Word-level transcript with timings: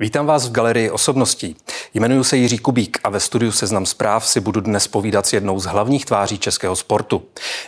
Vítám 0.00 0.26
vás 0.26 0.48
v 0.48 0.52
galerii 0.52 0.90
osobností. 0.90 1.56
Jmenuji 1.94 2.24
se 2.24 2.36
Jiří 2.36 2.58
Kubík 2.58 2.98
a 3.04 3.10
ve 3.10 3.20
studiu 3.20 3.52
Seznam 3.52 3.86
zpráv 3.86 4.26
si 4.26 4.40
budu 4.40 4.60
dnes 4.60 4.88
povídat 4.88 5.26
s 5.26 5.32
jednou 5.32 5.60
z 5.60 5.64
hlavních 5.64 6.04
tváří 6.04 6.38
českého 6.38 6.76
sportu. 6.76 7.22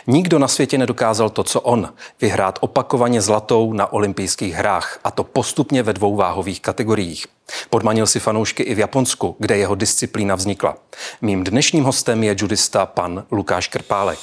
Nikdo 0.07 0.39
na 0.39 0.47
světě 0.47 0.77
nedokázal 0.77 1.29
to, 1.29 1.43
co 1.43 1.61
on, 1.61 1.93
vyhrát 2.21 2.59
opakovaně 2.61 3.21
zlatou 3.21 3.73
na 3.73 3.93
olympijských 3.93 4.53
hrách, 4.53 4.99
a 5.03 5.11
to 5.11 5.23
postupně 5.23 5.83
ve 5.83 5.93
dvou 5.93 6.15
váhových 6.15 6.61
kategoriích. 6.61 7.27
Podmanil 7.69 8.07
si 8.07 8.19
fanoušky 8.19 8.63
i 8.63 8.75
v 8.75 8.79
Japonsku, 8.79 9.35
kde 9.39 9.57
jeho 9.57 9.75
disciplína 9.75 10.35
vznikla. 10.35 10.77
Mým 11.21 11.43
dnešním 11.43 11.83
hostem 11.83 12.23
je 12.23 12.35
judista 12.39 12.85
pan 12.85 13.25
Lukáš 13.31 13.67
Krpálek. 13.67 14.19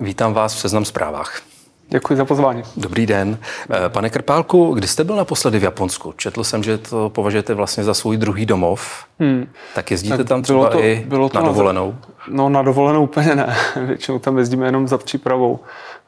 Vítám 0.00 0.34
vás 0.34 0.54
v 0.54 0.58
Seznam 0.58 0.84
zprávách. 0.84 1.55
Děkuji 1.88 2.16
za 2.16 2.24
pozvání. 2.24 2.62
Dobrý 2.76 3.06
den. 3.06 3.38
Eh, 3.70 3.88
pane 3.88 4.10
Krpálku, 4.10 4.74
kdy 4.74 4.88
jste 4.88 5.04
byl 5.04 5.16
naposledy 5.16 5.58
v 5.58 5.62
Japonsku? 5.62 6.14
Četl 6.16 6.44
jsem, 6.44 6.62
že 6.62 6.78
to 6.78 7.10
považujete 7.10 7.54
vlastně 7.54 7.84
za 7.84 7.94
svůj 7.94 8.16
druhý 8.16 8.46
domov. 8.46 9.04
Hmm. 9.18 9.46
Tak 9.74 9.90
jezdíte 9.90 10.16
tak 10.16 10.28
tam 10.28 10.42
třeba 10.42 10.58
bylo 10.58 10.70
to, 10.70 10.82
i 10.82 11.04
bylo 11.08 11.28
to 11.28 11.38
na 11.38 11.46
dovolenou? 11.46 11.94
No 12.28 12.48
na 12.48 12.62
dovolenou 12.62 13.02
úplně 13.02 13.34
ne. 13.34 13.56
Většinou 13.86 14.18
tam 14.18 14.38
jezdíme 14.38 14.66
jenom 14.66 14.88
za 14.88 14.98
přípravou. 14.98 15.60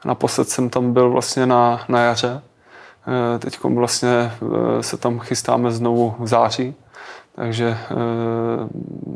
Naposled 0.05 0.49
jsem 0.49 0.69
tam 0.69 0.93
byl 0.93 1.09
vlastně 1.09 1.45
na, 1.45 1.81
na 1.89 2.01
jaře. 2.01 2.41
Eh, 3.35 3.39
Teď 3.39 3.59
vlastně 3.63 4.09
eh, 4.09 4.83
se 4.83 4.97
tam 4.97 5.19
chystáme 5.19 5.71
znovu 5.71 6.15
v 6.19 6.27
září 6.27 6.75
takže 7.39 7.67
e, 7.67 7.77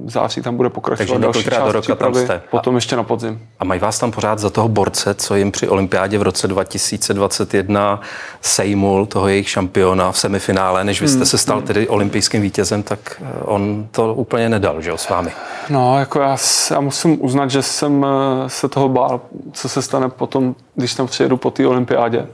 září 0.06 0.42
tam 0.42 0.58
bude 0.58 0.70
pokračovat 0.70 1.08
Takže 1.08 1.22
další 1.22 1.44
část 1.44 1.66
do 1.66 1.72
roka 1.72 1.82
přípravy, 1.82 2.14
tam 2.14 2.24
jste. 2.24 2.42
potom 2.52 2.76
a, 2.76 2.78
ještě 2.78 2.96
na 2.96 3.04
podzim. 3.04 3.42
A 3.60 3.66
mají 3.66 3.80
vás 3.80 4.00
tam 4.00 4.12
pořád 4.12 4.40
za 4.40 4.50
toho 4.50 4.68
borce, 4.68 5.14
co 5.14 5.36
jim 5.36 5.52
při 5.52 5.68
olympiádě 5.68 6.18
v 6.18 6.22
roce 6.22 6.48
2021 6.48 8.02
sejmul 8.42 9.06
toho 9.06 9.28
jejich 9.28 9.50
šampiona 9.50 10.12
v 10.12 10.18
semifinále, 10.18 10.84
než 10.84 11.02
vy 11.02 11.08
jste 11.08 11.18
hmm, 11.18 11.26
se 11.26 11.38
stal 11.38 11.62
tedy 11.62 11.88
olympijským 11.88 12.42
vítězem, 12.42 12.84
tak 12.84 13.22
eh, 13.22 13.28
on 13.42 13.88
to 13.92 14.14
úplně 14.14 14.50
nedal, 14.50 14.82
že 14.82 14.90
jo, 14.90 14.98
s 14.98 15.10
vámi? 15.10 15.32
No, 15.70 16.00
jako 16.00 16.20
já, 16.20 16.38
já 16.72 16.80
musím 16.80 17.26
uznat, 17.26 17.52
že 17.52 17.62
jsem 17.62 18.06
eh, 18.06 18.50
se 18.50 18.70
toho 18.70 18.90
bál, 18.90 19.22
co 19.52 19.70
se 19.70 19.82
stane 19.82 20.10
potom, 20.10 20.56
když 20.76 20.96
tam 20.96 21.08
přijedu 21.08 21.38
po 21.38 21.52
té 21.52 21.68
olympiádě. 21.68 22.28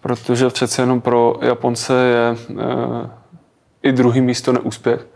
Protože 0.00 0.48
přece 0.48 0.82
jenom 0.82 1.00
pro 1.00 1.34
Japonce 1.42 1.94
je 1.94 2.36
i 3.82 3.92
druhý 3.92 4.20
místo 4.20 4.52
neúspěch. 4.52 5.06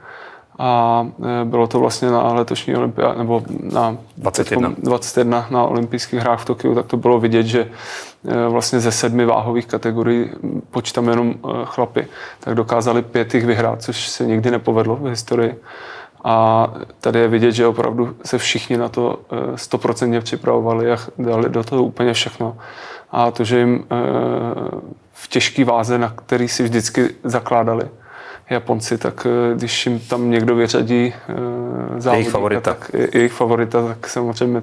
A 0.58 1.06
e, 1.42 1.44
bylo 1.44 1.66
to 1.66 1.80
vlastně 1.80 2.10
na 2.10 2.32
letošní 2.32 2.76
olympiádě, 2.76 3.18
nebo 3.18 3.42
na 3.72 3.96
21. 4.16 4.72
21 4.78 5.46
na 5.50 5.64
olympijských 5.64 6.20
hrách 6.20 6.40
v 6.40 6.44
Tokiu, 6.44 6.74
tak 6.74 6.86
to 6.86 6.96
bylo 6.96 7.20
vidět, 7.20 7.46
že 7.46 7.68
e, 8.28 8.48
vlastně 8.48 8.80
ze 8.80 8.92
sedmi 8.92 9.24
váhových 9.24 9.66
kategorií, 9.66 10.30
počítám 10.70 11.08
jenom 11.08 11.30
e, 11.30 11.48
chlapy, 11.64 12.06
tak 12.40 12.54
dokázali 12.54 13.02
pět 13.02 13.34
jich 13.34 13.46
vyhrát, 13.46 13.82
což 13.82 14.08
se 14.08 14.26
nikdy 14.26 14.50
nepovedlo 14.50 14.96
v 14.96 15.06
historii. 15.06 15.60
A 16.24 16.68
tady 17.00 17.18
je 17.18 17.28
vidět, 17.28 17.52
že 17.52 17.66
opravdu 17.66 18.16
se 18.24 18.38
všichni 18.38 18.76
na 18.76 18.88
to 18.88 19.18
stoprocentně 19.54 20.20
připravovali 20.20 20.92
a 20.92 20.96
dali 21.18 21.50
do 21.50 21.64
toho 21.64 21.82
úplně 21.82 22.12
všechno. 22.12 22.56
A 23.10 23.30
to, 23.30 23.44
že 23.44 23.58
jim 23.58 23.84
v 25.12 25.28
těžké 25.28 25.64
váze, 25.64 25.98
na 25.98 26.08
který 26.08 26.48
si 26.48 26.62
vždycky 26.62 27.14
zakládali, 27.24 27.88
Japonci, 28.52 28.98
tak 28.98 29.26
eh, 29.26 29.54
když 29.54 29.86
jim 29.86 29.98
tam 30.00 30.30
někdo 30.30 30.54
vyřadí 30.54 31.14
uh, 31.28 31.34
závodníka, 31.98 32.12
jejich 32.12 32.30
favorita. 32.30 32.60
Tak, 32.60 32.90
jejich 33.14 33.32
favorita, 33.32 33.86
tak 33.86 34.08
samozřejmě 34.08 34.62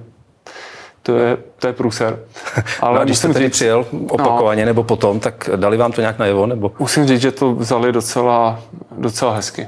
to 1.03 1.17
je, 1.17 1.37
to 1.59 1.67
je 1.67 1.73
průser. 1.73 2.19
Ale 2.79 2.95
no 2.95 3.01
a 3.01 3.03
když 3.03 3.17
jste 3.17 3.27
tady 3.27 3.45
říct, 3.45 3.53
přijel 3.53 3.85
opakovaně 4.07 4.61
no, 4.61 4.65
nebo 4.65 4.83
potom, 4.83 5.19
tak 5.19 5.49
dali 5.55 5.77
vám 5.77 5.91
to 5.91 6.01
nějak 6.01 6.19
najevo? 6.19 6.45
Nebo? 6.45 6.71
Musím 6.79 7.05
říct, 7.05 7.21
že 7.21 7.31
to 7.31 7.55
vzali 7.55 7.91
docela, 7.91 8.59
docela 8.97 9.35
hezky. 9.35 9.67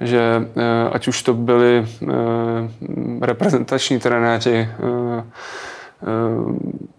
Že 0.00 0.20
eh, 0.56 0.90
ať 0.92 1.08
už 1.08 1.22
to 1.22 1.34
byli 1.34 1.86
reprezentační 3.20 3.98
trenéři, 3.98 4.68
Eh, 5.18 5.24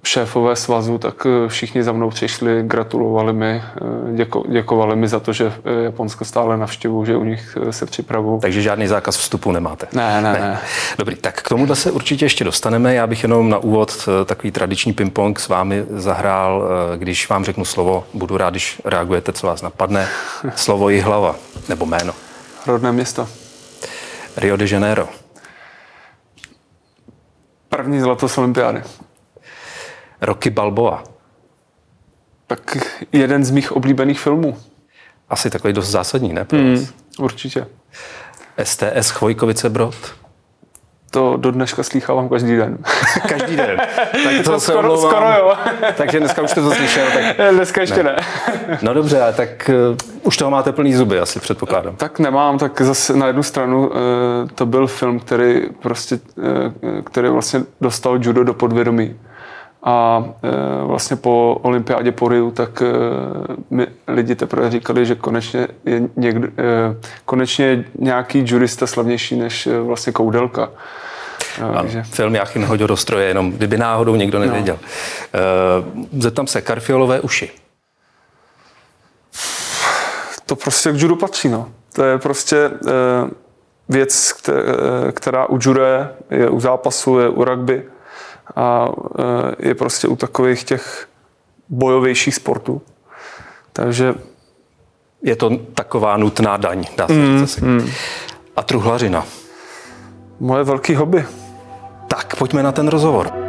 šéfové 0.03 0.55
svazu, 0.55 0.97
tak 0.97 1.25
eh, 1.25 1.49
všichni 1.49 1.83
za 1.83 1.91
mnou 1.91 2.09
přišli, 2.09 2.63
gratulovali 2.63 3.33
mi, 3.33 3.61
eh, 3.61 4.15
děko, 4.15 4.43
děkovali 4.49 4.95
mi 4.95 5.07
za 5.07 5.19
to, 5.19 5.33
že 5.33 5.53
Japonsko 5.83 6.25
stále 6.25 6.57
navštěvu, 6.57 7.05
že 7.05 7.17
u 7.17 7.23
nich 7.23 7.57
se 7.69 7.85
připravu. 7.85 8.39
Takže 8.41 8.61
žádný 8.61 8.87
zákaz 8.87 9.17
vstupu 9.17 9.51
nemáte? 9.51 9.87
Ne, 9.93 10.21
ne, 10.21 10.33
ne. 10.33 10.39
ne. 10.39 10.59
Dobrý, 10.97 11.15
tak 11.15 11.41
k 11.41 11.49
tomuhle 11.49 11.75
se 11.75 11.91
určitě 11.91 12.25
ještě 12.25 12.43
dostaneme. 12.43 12.93
Já 12.93 13.07
bych 13.07 13.23
jenom 13.23 13.49
na 13.49 13.57
úvod 13.57 14.09
takový 14.25 14.51
tradiční 14.51 14.93
ping-pong 14.93 15.39
s 15.39 15.47
vámi 15.47 15.85
zahrál. 15.89 16.69
Když 16.97 17.29
vám 17.29 17.45
řeknu 17.45 17.65
slovo, 17.65 18.03
budu 18.13 18.37
rád, 18.37 18.49
když 18.49 18.81
reagujete, 18.85 19.33
co 19.33 19.47
vás 19.47 19.61
napadne. 19.61 20.07
Slovo 20.55 20.89
i 20.89 20.99
hlava, 20.99 21.35
nebo 21.69 21.85
jméno. 21.85 22.13
Rodné 22.67 22.91
město. 22.91 23.27
Rio 24.37 24.57
de 24.57 24.65
Janeiro. 24.69 25.24
První 27.75 27.99
zlato 27.99 28.29
z 28.29 28.37
olympiády. 28.37 28.83
Rocky 30.21 30.49
Balboa. 30.49 31.03
Tak 32.47 32.77
jeden 33.11 33.45
z 33.45 33.51
mých 33.51 33.71
oblíbených 33.71 34.19
filmů. 34.19 34.57
Asi 35.29 35.49
takový 35.49 35.73
dost 35.73 35.89
zásadní, 35.89 36.33
ne? 36.33 36.45
Mm, 36.51 36.87
určitě. 37.19 37.67
STS 38.63 39.09
Chvojkovice 39.09 39.69
Brod. 39.69 39.95
To 41.15 41.37
do 41.37 41.51
dneška 41.51 41.83
slýchávám 41.83 42.29
každý 42.29 42.55
den. 42.55 42.77
každý 43.27 43.55
den. 43.55 43.77
Tak 44.23 44.45
to, 44.45 44.51
to 44.51 44.59
skoro, 44.59 44.97
skoro 44.97 45.25
jo. 45.25 45.53
Takže 45.97 46.19
dneska 46.19 46.41
už 46.41 46.49
jste 46.49 46.61
to 46.61 46.71
slyšel. 46.71 47.05
Tak... 47.13 47.53
Dneska 47.53 47.81
ještě 47.81 48.03
ne. 48.03 48.15
ne. 48.67 48.77
No 48.81 48.93
dobře, 48.93 49.21
ale 49.21 49.33
tak 49.33 49.69
uh, 49.91 49.97
už 50.23 50.37
toho 50.37 50.51
máte 50.51 50.71
plný 50.71 50.93
zuby, 50.93 51.19
asi 51.19 51.39
předpokládám. 51.39 51.95
Tak 51.95 52.19
nemám, 52.19 52.57
tak 52.57 52.81
zase 52.81 53.17
na 53.17 53.27
jednu 53.27 53.43
stranu 53.43 53.87
uh, 53.87 53.93
to 54.55 54.65
byl 54.65 54.87
film, 54.87 55.19
který 55.19 55.61
prostě, 55.81 56.19
uh, 56.35 57.01
který 57.01 57.29
vlastně 57.29 57.61
dostal 57.81 58.19
judo 58.21 58.43
do 58.43 58.53
podvědomí. 58.53 59.15
A 59.85 60.25
e, 60.43 60.85
vlastně 60.85 61.15
po 61.15 61.59
olympiádě 61.61 62.11
po 62.11 62.27
Riu, 62.27 62.51
tak 62.51 62.81
e, 62.81 62.85
mi 63.69 63.87
lidi 64.07 64.35
teprve 64.35 64.71
říkali, 64.71 65.05
že 65.05 65.15
konečně 65.15 65.67
je 65.85 66.01
někdo, 66.15 66.47
e, 66.47 66.51
konečně 67.25 67.85
nějaký 67.99 68.43
jurista 68.45 68.87
slavnější 68.87 69.35
než 69.35 69.67
vlastně 69.81 70.13
Koudelka. 70.13 70.69
Ano. 71.61 71.89
Film 72.03 72.35
Jachin 72.35 72.65
hodil 72.65 72.87
do 72.87 72.97
stroje, 72.97 73.27
jenom 73.27 73.51
kdyby 73.51 73.77
náhodou 73.77 74.15
někdo 74.15 74.39
no. 74.39 74.45
nevěděl. 74.45 74.79
No. 75.33 76.19
Zeptám 76.21 76.47
se, 76.47 76.61
karfiolové 76.61 77.21
uši. 77.21 77.51
To 80.45 80.55
prostě 80.55 80.91
k 80.91 80.95
judu 80.95 81.15
patří, 81.15 81.49
no. 81.49 81.69
To 81.93 82.03
je 82.03 82.17
prostě 82.17 82.71
věc, 83.89 84.33
která 85.11 85.45
u 85.45 85.59
judo 85.61 85.83
je, 85.83 86.09
je 86.29 86.49
u 86.49 86.59
zápasu, 86.59 87.19
je 87.19 87.29
u 87.29 87.43
rugby 87.43 87.83
a 88.55 88.87
e, 89.59 89.67
je 89.67 89.75
prostě 89.75 90.07
u 90.07 90.15
takových 90.15 90.63
těch 90.63 91.07
bojovějších 91.69 92.35
sportů. 92.35 92.81
Takže 93.73 94.13
je 95.21 95.35
to 95.35 95.57
taková 95.73 96.17
nutná 96.17 96.57
daň, 96.57 96.85
dá 96.97 97.07
se 97.07 97.13
mm, 97.13 97.39
říct. 97.39 97.57
Mm. 97.57 97.89
A 98.55 98.63
truhlařina. 98.63 99.25
Moje 100.39 100.63
velký 100.63 100.95
hobby. 100.95 101.25
Tak, 102.07 102.35
pojďme 102.35 102.63
na 102.63 102.71
ten 102.71 102.87
rozhovor. 102.87 103.44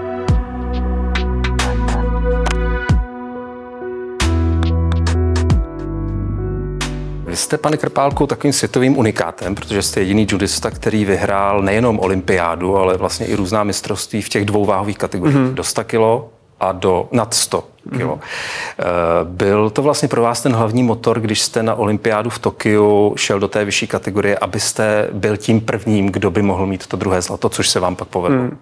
Jste, 7.47 7.59
pane 7.59 7.77
Krpálku, 7.77 8.27
takovým 8.27 8.53
světovým 8.53 8.99
unikátem, 8.99 9.55
protože 9.55 9.83
jste 9.83 10.01
jediný 10.01 10.27
judista, 10.31 10.71
který 10.71 11.05
vyhrál 11.05 11.63
nejenom 11.63 12.01
olympiádu, 12.01 12.77
ale 12.77 12.97
vlastně 12.97 13.27
i 13.27 13.35
různá 13.35 13.65
mistrovství 13.65 14.23
v 14.23 14.29
těch 14.29 14.45
dvou 14.45 14.65
váhových 14.65 14.99
kategoriích. 14.99 15.39
Mm-hmm. 15.39 15.55
Do 15.55 15.65
100 15.65 15.85
kilo 15.85 16.29
a 16.61 16.73
do 16.73 17.09
nad 17.13 17.35
100 17.35 17.65
kilo. 17.97 18.17
Mm-hmm. 18.17 19.25
Byl 19.25 19.71
to 19.71 19.83
vlastně 19.83 20.09
pro 20.09 20.23
vás 20.23 20.43
ten 20.43 20.53
hlavní 20.53 20.83
motor, 20.83 21.21
když 21.21 21.43
jste 21.43 21.63
na 21.63 21.75
olympiádu 21.75 22.31
v 22.31 22.39
Tokiu 22.39 23.15
šel 23.17 23.41
do 23.41 23.49
té 23.49 23.65
vyšší 23.65 23.87
kategorie, 23.87 24.39
abyste 24.39 25.09
byl 25.13 25.37
tím 25.37 25.61
prvním, 25.61 26.07
kdo 26.07 26.31
by 26.31 26.43
mohl 26.43 26.67
mít 26.67 26.87
to 26.87 26.97
druhé 26.97 27.23
zlato, 27.23 27.49
což 27.49 27.69
se 27.69 27.81
vám 27.81 27.97
pak 27.97 28.09
povedlo? 28.09 28.39
Mm. 28.39 28.59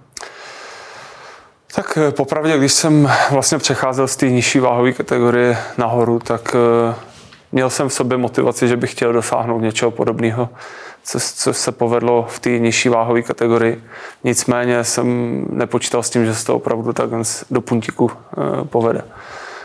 Tak 1.75 1.99
eh, 2.09 2.12
popravdě, 2.12 2.59
když 2.59 2.73
jsem 2.73 3.11
vlastně 3.31 3.59
přecházel 3.59 4.09
z 4.09 4.17
té 4.17 4.31
nižší 4.31 4.59
váhové 4.59 4.93
kategorie 4.93 5.56
nahoru, 5.79 6.19
tak 6.19 6.56
eh, 6.56 6.94
měl 7.55 7.71
jsem 7.71 7.89
v 7.89 7.93
sobě 7.93 8.19
motivaci, 8.19 8.69
že 8.69 8.77
bych 8.77 8.91
chtěl 8.91 9.12
dosáhnout 9.12 9.59
něčeho 9.59 9.91
podobného, 9.91 10.49
co, 11.03 11.19
co 11.21 11.53
se 11.55 11.73
povedlo 11.73 12.27
v 12.29 12.39
té 12.39 12.51
nižší 12.51 12.89
váhové 12.89 13.23
kategorii. 13.23 13.83
Nicméně 14.25 14.85
jsem 14.85 15.06
nepočítal 15.51 16.03
s 16.03 16.11
tím, 16.11 16.25
že 16.25 16.35
se 16.35 16.47
to 16.47 16.56
opravdu 16.56 16.93
tak 16.93 17.11
do 17.51 17.61
puntíku 17.61 18.11
eh, 18.11 18.65
povede. 18.65 19.03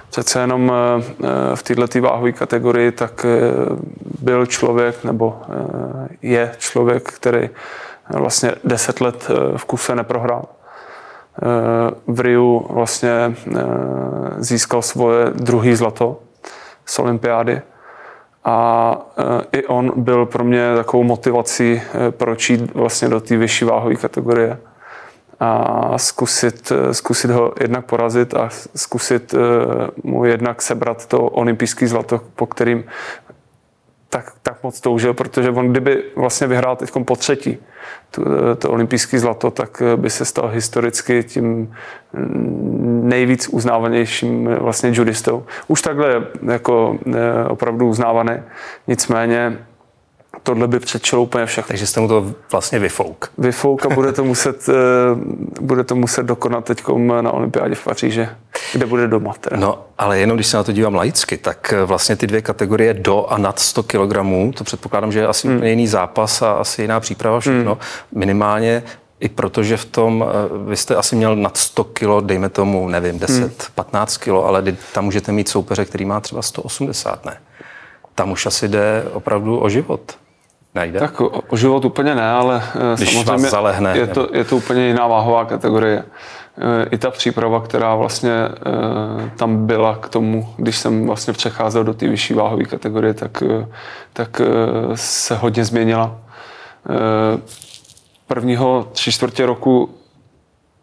Přece 0.09 0.39
jenom 0.39 0.71
eh, 0.73 1.55
v 1.55 1.63
této 1.63 2.01
váhové 2.01 2.31
kategorii 2.31 2.91
tak 2.91 3.25
eh, 3.25 3.39
byl 4.21 4.45
člověk, 4.45 5.03
nebo 5.03 5.41
je 6.21 6.51
člověk, 6.57 7.03
který 7.11 7.49
vlastně 8.09 8.51
deset 8.63 9.01
let 9.01 9.27
v 9.57 9.65
kuse 9.65 9.95
neprohrál. 9.95 10.45
V 12.07 12.19
Riu 12.19 12.67
vlastně 12.69 13.35
získal 14.37 14.81
svoje 14.81 15.29
druhý 15.29 15.75
zlato 15.75 16.19
z 16.85 16.99
olympiády. 16.99 17.61
A 18.43 18.97
i 19.51 19.65
on 19.65 19.91
byl 19.95 20.25
pro 20.25 20.43
mě 20.43 20.75
takovou 20.75 21.03
motivací, 21.03 21.81
proč 22.09 22.49
jít 22.49 22.73
vlastně 22.73 23.09
do 23.09 23.19
té 23.19 23.37
vyšší 23.37 23.65
váhové 23.65 23.95
kategorie 23.95 24.59
a 25.39 25.97
zkusit, 25.97 26.71
zkusit 26.91 27.31
ho 27.31 27.53
jednak 27.59 27.85
porazit 27.85 28.33
a 28.33 28.49
zkusit 28.75 29.35
mu 30.03 30.25
jednak 30.25 30.61
sebrat 30.61 31.05
to 31.05 31.19
olympijské 31.19 31.87
zlato, 31.87 32.21
po 32.35 32.45
kterým 32.45 32.83
tak, 34.09 34.33
tak 34.43 34.63
moc 34.63 34.81
toužil, 34.81 35.13
protože 35.13 35.49
on 35.49 35.71
kdyby 35.71 36.03
vlastně 36.15 36.47
vyhrál 36.47 36.75
teď 36.75 36.91
po 37.05 37.15
třetí 37.15 37.57
to, 38.11 38.21
to 38.55 38.69
olympijské 38.69 39.19
zlato, 39.19 39.51
tak 39.51 39.81
by 39.95 40.09
se 40.09 40.25
stal 40.25 40.47
historicky 40.47 41.23
tím 41.23 41.73
nejvíc 43.03 43.47
uznávanějším 43.47 44.45
vlastně 44.45 44.91
judistou. 44.93 45.45
Už 45.67 45.81
takhle 45.81 46.27
jako 46.51 46.97
eh, 47.07 47.45
opravdu 47.49 47.87
uznávaný, 47.87 48.33
nicméně 48.87 49.57
tohle 50.43 50.67
by 50.67 50.79
předčilo 50.79 51.21
úplně 51.21 51.45
všechno. 51.45 51.67
Takže 51.67 51.87
jste 51.87 51.99
mu 51.99 52.07
to 52.07 52.33
vlastně 52.51 52.79
vyfouk. 52.79 53.31
Vyfouk 53.37 53.85
a 53.85 53.89
bude 53.89 54.11
to 54.11 54.23
muset, 54.33 54.69
eh, 54.69 54.73
bude 55.61 55.83
to 55.83 55.95
muset 55.95 56.23
dokonat 56.23 56.65
teď 56.65 56.83
na 57.21 57.31
olympiádě 57.31 57.75
v 57.75 57.83
Paříži, 57.83 58.27
kde 58.73 58.85
bude 58.85 59.07
doma. 59.07 59.33
Teda. 59.39 59.57
No, 59.57 59.85
ale 59.97 60.19
jenom 60.19 60.37
když 60.37 60.47
se 60.47 60.57
na 60.57 60.63
to 60.63 60.71
dívám 60.71 60.95
laicky, 60.95 61.37
tak 61.37 61.73
eh, 61.73 61.83
vlastně 61.83 62.15
ty 62.15 62.27
dvě 62.27 62.41
kategorie 62.41 62.93
do 62.93 63.25
a 63.25 63.37
nad 63.37 63.59
100 63.59 63.83
kg, 63.83 64.13
to 64.57 64.63
předpokládám, 64.63 65.11
že 65.11 65.19
je 65.19 65.27
asi 65.27 65.47
hmm. 65.47 65.63
jiný 65.63 65.87
zápas 65.87 66.41
a 66.41 66.51
asi 66.51 66.81
jiná 66.81 66.99
příprava, 66.99 67.39
všechno. 67.39 67.71
Hmm. 67.71 68.19
Minimálně 68.19 68.83
i 69.19 69.29
protože 69.29 69.77
v 69.77 69.85
tom, 69.85 70.25
eh, 70.27 70.69
vy 70.69 70.77
jste 70.77 70.95
asi 70.95 71.15
měl 71.15 71.35
nad 71.35 71.57
100 71.57 71.83
kg, 71.83 72.21
dejme 72.21 72.49
tomu, 72.49 72.89
nevím, 72.89 73.19
10, 73.19 73.41
hmm. 73.41 73.51
15 73.75 74.17
kg, 74.17 74.29
ale 74.29 74.63
tam 74.93 75.05
můžete 75.05 75.31
mít 75.31 75.49
soupeře, 75.49 75.85
který 75.85 76.05
má 76.05 76.19
třeba 76.19 76.41
180, 76.41 77.25
ne? 77.25 77.37
Tam 78.15 78.31
už 78.31 78.45
asi 78.45 78.67
jde 78.67 79.05
opravdu 79.13 79.59
o 79.59 79.69
život. 79.69 80.17
Nejde? 80.75 80.99
Tak 80.99 81.21
o, 81.21 81.29
o 81.29 81.57
život 81.57 81.85
úplně 81.85 82.15
ne, 82.15 82.31
ale 82.31 82.63
eh, 82.75 82.95
Když 82.95 83.09
samozřejmě 83.09 83.43
vás 83.43 83.51
zalehne, 83.51 83.97
je, 83.97 84.07
to, 84.07 84.29
je 84.33 84.43
to 84.43 84.57
úplně 84.57 84.87
jiná 84.87 85.07
váhová 85.07 85.45
kategorie. 85.45 86.03
Eh, 86.57 86.87
I 86.91 86.97
ta 86.97 87.11
příprava, 87.11 87.61
která 87.61 87.95
vlastně 87.95 88.31
eh, 88.31 89.29
tam 89.35 89.65
byla 89.65 89.95
k 89.95 90.09
tomu, 90.09 90.53
když 90.57 90.77
jsem 90.77 91.07
vlastně 91.07 91.33
přecházel 91.33 91.83
do 91.83 91.93
té 91.93 92.07
vyšší 92.07 92.33
váhové 92.33 92.63
kategorie, 92.63 93.13
tak, 93.13 93.43
tak 94.13 94.41
se 94.95 95.35
hodně 95.35 95.65
změnila. 95.65 96.17
Prvního 98.27 98.87
tři 98.91 99.11
čtvrtě 99.11 99.45
roku 99.45 99.89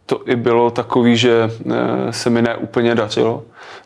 to 0.07 0.21
i 0.27 0.37
bylo 0.37 0.71
takový, 0.71 1.17
že 1.17 1.51
se 2.11 2.31
mi 2.31 2.43
neúplně 2.43 2.95
dařilo 2.95 3.43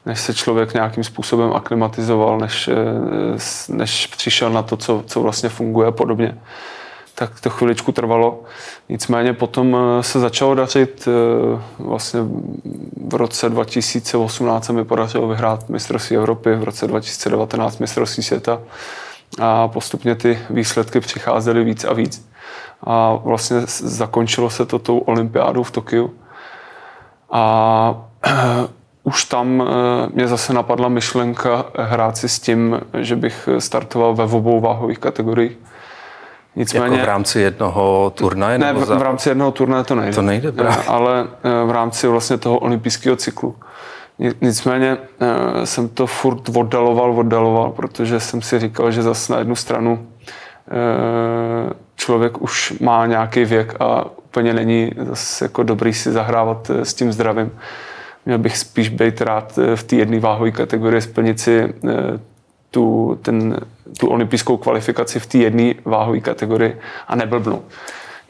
než 0.07 0.21
se 0.21 0.35
člověk 0.35 0.75
nějakým 0.75 1.05
způsobem 1.05 1.53
aklimatizoval, 1.53 2.39
než, 2.39 2.69
eh, 2.69 2.75
než 3.69 4.07
přišel 4.07 4.51
na 4.51 4.63
to, 4.63 4.77
co, 4.77 5.05
co 5.07 5.21
vlastně 5.21 5.49
funguje 5.49 5.89
a 5.89 5.91
podobně. 5.91 6.39
Tak 7.15 7.41
to 7.41 7.51
chviličku 7.51 7.93
trvalo. 7.93 8.43
Nicméně 8.89 9.33
potom 9.33 9.77
eh, 9.77 10.03
se 10.03 10.21
začalo 10.21 10.55
dařit. 10.55 11.09
Eh, 11.09 11.61
vlastně 11.79 12.21
v 13.09 13.15
roce 13.15 13.49
2018 13.49 14.65
se 14.65 14.73
mi 14.73 14.85
podařilo 14.85 15.29
vyhrát 15.29 15.69
mistrovství 15.69 16.17
Evropy, 16.17 16.55
v 16.55 16.65
roce 16.65 16.87
2019 16.87 17.79
mistrovství 17.79 18.23
světa 18.23 18.61
a 19.39 19.69
postupně 19.69 20.15
ty 20.15 20.39
výsledky 20.51 21.01
přicházely 21.01 21.65
víc 21.65 21.85
a 21.85 21.93
víc. 21.93 22.30
A 22.85 23.15
vlastně 23.25 23.61
zakončilo 23.79 24.51
se 24.51 24.67
to 24.67 24.79
tou 24.79 24.99
olympiádou 24.99 25.63
v 25.63 25.71
Tokiu. 25.71 26.15
A 27.31 27.95
už 29.03 29.25
tam 29.25 29.63
eh, 29.63 30.09
mě 30.13 30.29
zase 30.29 30.53
napadla 30.53 30.89
myšlenka 30.89 31.65
hrát 31.79 32.17
si 32.17 32.29
s 32.29 32.39
tím, 32.39 32.81
že 32.99 33.17
bych 33.17 33.49
startoval 33.59 34.15
ve 34.15 34.25
obou 34.25 34.61
váhových 34.61 34.99
kategoriích. 34.99 35.59
Nicméně, 36.57 36.97
jako 36.97 37.05
v 37.05 37.09
rámci 37.09 37.41
jednoho 37.41 38.13
turnaje? 38.15 38.59
Ne, 38.59 38.73
v, 38.73 38.99
v 38.99 39.03
rámci 39.03 39.29
jednoho 39.29 39.51
turnaje 39.51 39.85
to 39.85 39.95
nejde. 39.95 40.15
To 40.15 40.23
nejde 40.23 40.53
právě. 40.53 40.85
Ale 40.85 41.27
eh, 41.45 41.67
v 41.67 41.71
rámci 41.71 42.09
vlastně 42.09 42.39
toho 42.39 42.59
olympijského 42.59 43.17
cyklu. 43.17 43.57
Nicméně 44.41 44.99
eh, 45.21 45.67
jsem 45.67 45.89
to 45.89 46.07
furt 46.07 46.49
oddaloval, 46.57 47.19
oddaloval, 47.19 47.71
protože 47.71 48.21
jsem 48.21 48.43
si 48.43 48.59
říkal, 48.59 48.91
že 48.91 49.03
zase 49.03 49.33
na 49.33 49.39
jednu 49.39 49.57
stranu 49.57 50.07
člověk 52.01 52.43
už 52.43 52.75
má 52.81 53.07
nějaký 53.07 53.45
věk 53.45 53.75
a 53.81 54.05
úplně 54.05 54.55
není 54.55 54.93
zase 54.97 55.45
jako 55.45 55.63
dobrý 55.63 55.95
si 55.95 56.13
zahrávat 56.13 56.71
s 56.71 56.95
tím 56.95 57.13
zdravím 57.13 57.51
měl 58.27 58.39
bych 58.39 58.59
spíš 58.59 58.89
být 58.89 59.21
rád 59.21 59.59
eh, 59.59 59.77
v 59.77 59.83
té 59.85 59.97
jedné 59.97 60.21
váhové 60.21 60.51
kategorii, 60.51 61.03
splnit 61.03 61.41
si 61.41 61.61
eh, 61.61 61.71
tu, 62.71 63.19
ten, 63.23 63.61
tu 63.99 64.07
olympijskou 64.07 64.57
kvalifikaci 64.57 65.21
v 65.21 65.27
té 65.27 65.39
jedné 65.39 65.75
váhové 65.85 66.21
kategorii 66.21 66.79
a 67.09 67.17
neblbnout. 67.17 67.63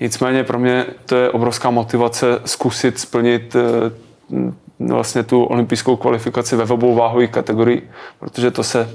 Nicméně 0.01 0.45
pro 0.45 0.59
mě 0.59 0.87
to 1.07 1.17
je 1.17 1.31
obrovská 1.31 1.71
motivace 1.71 2.41
zkusit 2.45 2.99
splnit 2.99 3.57
eh, 3.57 4.51
vlastně 4.79 5.23
tu 5.23 5.45
olympijskou 5.45 5.97
kvalifikaci 5.97 6.57
ve 6.57 6.65
obou 6.65 6.95
váhových 6.95 7.31
kategorií, 7.31 7.83
protože 8.19 8.51
to 8.51 8.65
se 8.65 8.89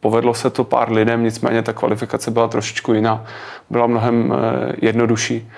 povedlo 0.00 0.34
se 0.34 0.50
to 0.50 0.64
pár 0.64 0.92
lidem, 0.92 1.24
nicméně 1.24 1.62
ta 1.62 1.72
kvalifikace 1.72 2.30
byla 2.30 2.48
trošičku 2.48 2.92
jiná, 2.92 3.24
byla 3.70 3.86
mnohem 3.86 4.34
jednodušší. 4.82 5.50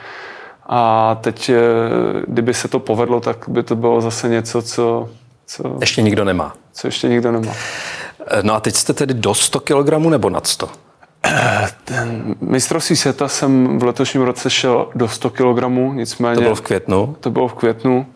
A 0.66 1.14
teď, 1.20 1.48
eh, 1.48 1.60
kdyby 2.26 2.54
se 2.54 2.68
to 2.68 2.78
povedlo, 2.78 3.20
tak 3.20 3.44
by 3.48 3.62
to 3.62 3.76
bylo 3.76 4.00
zase 4.00 4.28
něco, 4.28 4.62
co... 4.62 5.08
co 5.46 5.76
ještě 5.80 6.02
nikdo 6.02 6.24
nemá. 6.24 6.54
Co 6.72 6.86
ještě 6.86 7.08
nikdo 7.08 7.32
nemá. 7.32 7.52
Eh, 8.26 8.42
no 8.42 8.54
a 8.54 8.60
teď 8.60 8.74
jste 8.74 8.92
tedy 8.92 9.14
do 9.14 9.34
100 9.34 9.60
kg 9.60 10.08
nebo 10.08 10.30
nad 10.30 10.46
100? 10.46 10.68
Ten 11.84 12.34
mistrovství 12.40 12.96
světa 12.96 13.28
jsem 13.28 13.78
v 13.78 13.84
letošním 13.84 14.22
roce 14.22 14.50
šel 14.50 14.88
do 14.94 15.08
100 15.08 15.30
kg, 15.30 15.68
nicméně... 15.92 16.34
To 16.34 16.42
bylo 16.42 16.54
v 16.54 16.60
květnu? 16.60 17.16
To 17.20 17.30
bylo 17.30 17.48
v 17.48 17.54
květnu. 17.54 18.06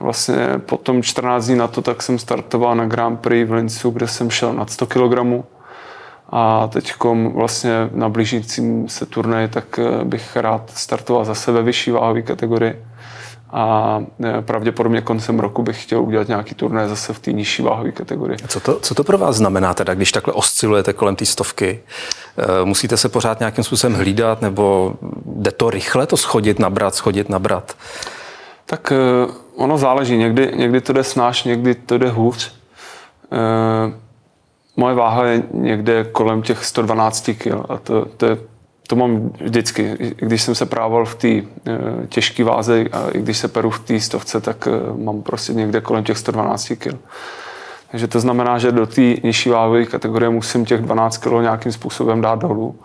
Vlastně 0.00 0.36
potom 0.66 1.02
14 1.02 1.46
dní 1.46 1.56
na 1.56 1.68
to, 1.68 1.82
tak 1.82 2.02
jsem 2.02 2.18
startoval 2.18 2.74
na 2.74 2.86
Grand 2.86 3.20
Prix 3.20 3.44
v 3.50 3.52
Lincu, 3.52 3.90
kde 3.90 4.08
jsem 4.08 4.30
šel 4.30 4.52
nad 4.52 4.70
100 4.70 4.86
kg. 4.86 5.44
A 6.32 6.66
teď 6.66 6.92
vlastně 7.34 7.90
na 7.92 8.08
blížícím 8.08 8.88
se 8.88 9.06
turnaji, 9.06 9.48
tak 9.48 9.78
eh, 9.78 10.04
bych 10.04 10.36
rád 10.36 10.70
startoval 10.74 11.24
zase 11.24 11.52
ve 11.52 11.62
vyšší 11.62 11.90
váhové 11.90 12.22
kategorii. 12.22 12.84
A 13.50 13.98
eh, 14.24 14.42
pravděpodobně 14.42 15.00
koncem 15.00 15.38
roku 15.38 15.62
bych 15.62 15.82
chtěl 15.82 16.02
udělat 16.02 16.28
nějaký 16.28 16.54
turné 16.54 16.88
zase 16.88 17.12
v 17.12 17.18
té 17.18 17.32
nižší 17.32 17.62
váhové 17.62 17.92
kategorii. 17.92 18.38
Co 18.48 18.60
to, 18.60 18.80
co 18.80 18.94
to 18.94 19.04
pro 19.04 19.18
vás 19.18 19.36
znamená 19.36 19.74
teda, 19.74 19.94
když 19.94 20.12
takhle 20.12 20.34
oscilujete 20.34 20.92
kolem 20.92 21.16
té 21.16 21.26
stovky? 21.26 21.80
Eh, 22.38 22.64
musíte 22.64 22.96
se 22.96 23.08
pořád 23.08 23.40
nějakým 23.40 23.64
způsobem 23.64 23.96
hlídat, 23.96 24.42
nebo 24.42 24.94
jde 25.26 25.50
to 25.50 25.70
rychle 25.70 26.06
to 26.06 26.16
schodit, 26.16 26.58
nabrat, 26.58 26.94
schodit, 26.94 27.28
nabrat? 27.28 27.76
Tak 28.66 28.92
ono 29.56 29.78
záleží. 29.78 30.16
Někdy, 30.16 30.52
někdy 30.56 30.80
to 30.80 30.92
jde 30.92 31.04
snáš, 31.04 31.44
někdy 31.44 31.74
to 31.74 31.98
jde 31.98 32.08
hůř. 32.08 32.54
Moje 34.76 34.94
váha 34.94 35.24
je 35.24 35.42
někde 35.52 36.04
kolem 36.04 36.42
těch 36.42 36.64
112 36.64 37.30
kg 37.38 37.46
a 37.68 37.76
to, 37.76 38.04
to, 38.04 38.26
je, 38.26 38.38
to 38.86 38.96
mám 38.96 39.30
vždycky. 39.40 39.96
Když 40.16 40.42
jsem 40.42 40.54
se 40.54 40.66
prával 40.66 41.04
v 41.04 41.14
té 41.14 41.28
e, 41.28 41.42
těžké 42.08 42.44
váze 42.44 42.84
a 42.92 43.10
i 43.10 43.18
když 43.18 43.38
se 43.38 43.48
peru 43.48 43.70
v 43.70 43.78
té 43.78 44.00
stovce, 44.00 44.40
tak 44.40 44.68
e, 44.68 45.02
mám 45.02 45.22
prostě 45.22 45.52
někde 45.52 45.80
kolem 45.80 46.04
těch 46.04 46.18
112 46.18 46.72
kg. 46.78 46.94
Takže 47.90 48.08
to 48.08 48.20
znamená, 48.20 48.58
že 48.58 48.72
do 48.72 48.86
té 48.86 49.00
nižší 49.00 49.48
váhové 49.48 49.84
kategorie 49.84 50.30
musím 50.30 50.64
těch 50.64 50.80
12 50.80 51.16
kg 51.16 51.30
nějakým 51.40 51.72
způsobem 51.72 52.20
dát 52.20 52.38
dolů. 52.38 52.76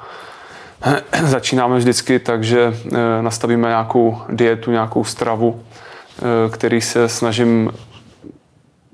Začínáme 1.24 1.78
vždycky 1.78 2.20
tak, 2.20 2.44
že 2.44 2.74
e, 2.94 3.22
nastavíme 3.22 3.68
nějakou 3.68 4.18
dietu, 4.30 4.72
nějakou 4.72 5.04
stravu, 5.04 5.62
který 6.52 6.82
se 6.82 7.10
snažím 7.10 7.72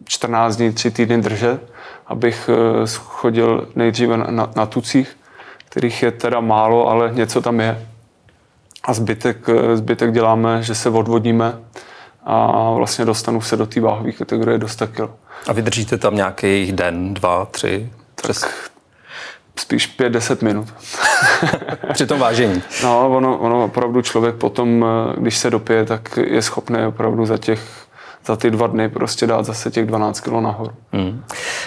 14 0.06 0.56
dní, 0.56 0.72
3 0.72 0.92
týdny 0.92 1.22
držet 1.22 1.73
abych 2.08 2.50
eh, 2.54 2.88
chodil 3.06 3.68
nejdříve 3.76 4.18
na, 4.18 4.50
na, 4.56 4.66
tucích, 4.66 5.18
kterých 5.70 6.04
je 6.04 6.12
teda 6.12 6.40
málo, 6.40 6.90
ale 6.90 7.12
něco 7.14 7.42
tam 7.42 7.60
je. 7.60 7.88
A 8.84 8.94
zbytek, 8.94 9.38
eh, 9.50 9.78
zbytek 9.78 10.12
děláme, 10.12 10.64
že 10.64 10.76
se 10.76 10.90
odvodníme 10.90 11.54
a 12.26 12.72
vlastně 12.72 13.06
dostanu 13.06 13.42
se 13.42 13.58
do 13.58 13.66
té 13.66 13.82
váhové 13.82 14.12
kategorie 14.12 14.58
do 14.58 14.68
100 14.68 14.88
kg. 14.88 15.10
A 15.48 15.54
vydržíte 15.54 15.98
tam 15.98 16.16
nějaký 16.16 16.72
den, 16.72 17.14
dva, 17.14 17.46
tři? 17.46 17.90
Přes... 18.16 18.46
spíš 19.60 20.00
5-10 20.00 20.44
minut. 20.44 20.74
Při 21.94 22.08
tom 22.08 22.20
vážení. 22.20 22.64
No, 22.84 23.18
ono, 23.18 23.38
ono 23.38 23.64
opravdu 23.64 24.02
člověk 24.02 24.36
potom, 24.36 24.86
eh, 24.86 25.20
když 25.20 25.38
se 25.38 25.50
dopije, 25.50 25.86
tak 25.86 26.20
je 26.26 26.42
schopný 26.42 26.86
opravdu 26.86 27.26
za 27.26 27.38
těch 27.38 27.88
za 28.26 28.36
ty 28.36 28.52
dva 28.52 28.68
dny 28.68 28.90
prostě 28.90 29.28
dát 29.28 29.46
zase 29.46 29.72
těch 29.72 29.86
12 29.86 30.20
kg 30.20 30.32
nahoru. 30.32 30.72
Hmm. 30.92 31.24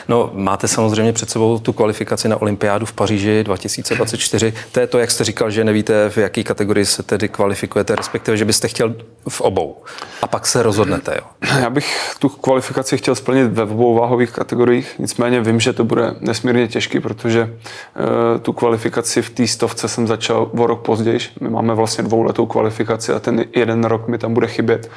No, 0.09 0.31
máte 0.35 0.69
samozřejmě 0.69 1.13
před 1.13 1.31
sebou 1.31 1.59
tu 1.59 1.73
kvalifikaci 1.73 2.29
na 2.29 2.37
olympiádu 2.37 2.87
v 2.87 2.93
Paříži 2.93 3.45
2024. 3.45 4.55
To 4.73 4.81
je 4.81 4.87
to, 4.87 4.99
jak 4.99 5.11
jste 5.11 5.25
říkal, 5.25 5.51
že 5.51 5.65
nevíte, 5.65 6.11
v 6.11 6.19
jaké 6.19 6.43
kategorii 6.43 6.87
se 6.87 7.03
tedy 7.03 7.29
kvalifikujete, 7.29 7.97
respektive, 7.97 8.37
že 8.37 8.45
byste 8.45 8.69
chtěl 8.69 8.95
v 9.29 9.41
obou. 9.41 9.83
A 10.23 10.27
pak 10.27 10.47
se 10.47 10.63
rozhodnete, 10.63 11.15
jo? 11.17 11.27
Já 11.61 11.71
bych 11.71 12.15
tu 12.19 12.29
kvalifikaci 12.29 12.99
chtěl 12.99 13.15
splnit 13.15 13.53
ve 13.53 13.63
obou 13.63 13.95
váhových 13.95 14.31
kategoriích, 14.31 14.95
nicméně 14.99 15.41
vím, 15.41 15.61
že 15.61 15.73
to 15.73 15.85
bude 15.85 16.15
nesmírně 16.21 16.69
těžký, 16.69 17.01
protože 17.01 17.43
uh, 17.43 18.41
tu 18.41 18.53
kvalifikaci 18.53 19.23
v 19.23 19.31
té 19.31 19.47
stovce 19.47 19.89
jsem 19.89 20.07
začal 20.07 20.51
o 20.59 20.67
rok 20.67 20.81
později. 20.81 21.19
My 21.41 21.51
máme 21.51 21.75
vlastně 21.75 22.05
dvouletou 22.05 22.47
kvalifikaci 22.47 23.13
a 23.13 23.19
ten 23.19 23.45
jeden 23.57 23.85
rok 23.85 24.09
mi 24.09 24.19
tam 24.19 24.35
bude 24.35 24.47
chybět. 24.47 24.91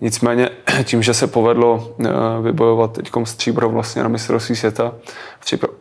Nicméně 0.00 0.50
tím, 0.84 1.02
že 1.02 1.14
se 1.14 1.26
povedlo 1.26 1.94
eh, 2.00 2.08
vybojovat 2.42 2.92
teď 2.92 3.10
stříbro 3.24 3.68
vlastně 3.68 4.02
na 4.02 4.08
mistrovství 4.08 4.56
světa, 4.56 4.92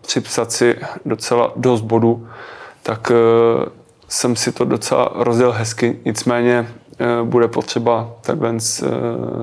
připsat 0.02 0.52
si 0.52 0.80
docela 1.06 1.52
dost 1.56 1.82
bodů, 1.82 2.28
tak 2.84 3.12
eh, 3.12 3.70
jsem 4.08 4.36
si 4.36 4.52
to 4.52 4.66
docela 4.66 5.12
rozděl 5.16 5.52
hezky. 5.52 6.00
Nicméně 6.06 6.68
eh, 7.00 7.06
bude 7.24 7.48
potřeba 7.48 8.12
takhle 8.22 8.56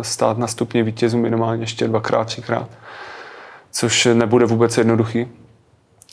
stát 0.02 0.38
na 0.38 0.46
stupni 0.46 0.82
vítězů 0.82 1.18
minimálně 1.18 1.62
ještě 1.62 1.88
dvakrát, 1.88 2.24
třikrát, 2.24 2.68
což 3.72 4.08
nebude 4.14 4.46
vůbec 4.46 4.78
jednoduchý. 4.78 5.28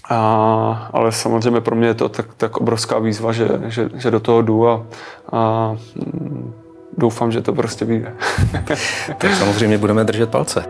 A, 0.09 0.89
ale 0.93 1.11
samozřejmě 1.11 1.61
pro 1.61 1.75
mě 1.75 1.87
je 1.87 1.93
to 1.93 2.09
tak, 2.09 2.25
tak 2.37 2.57
obrovská 2.57 2.99
výzva, 2.99 3.31
že, 3.31 3.47
že, 3.67 3.89
že 3.95 4.11
do 4.11 4.19
toho 4.19 4.41
jdu 4.41 4.67
a, 4.67 4.85
a 5.31 5.71
mm, 5.95 6.53
doufám, 6.97 7.31
že 7.31 7.41
to 7.41 7.53
prostě 7.53 7.85
vyjde. 7.85 8.13
tak 9.17 9.35
samozřejmě 9.35 9.77
budeme 9.77 10.03
držet 10.03 10.29
palce. 10.29 10.65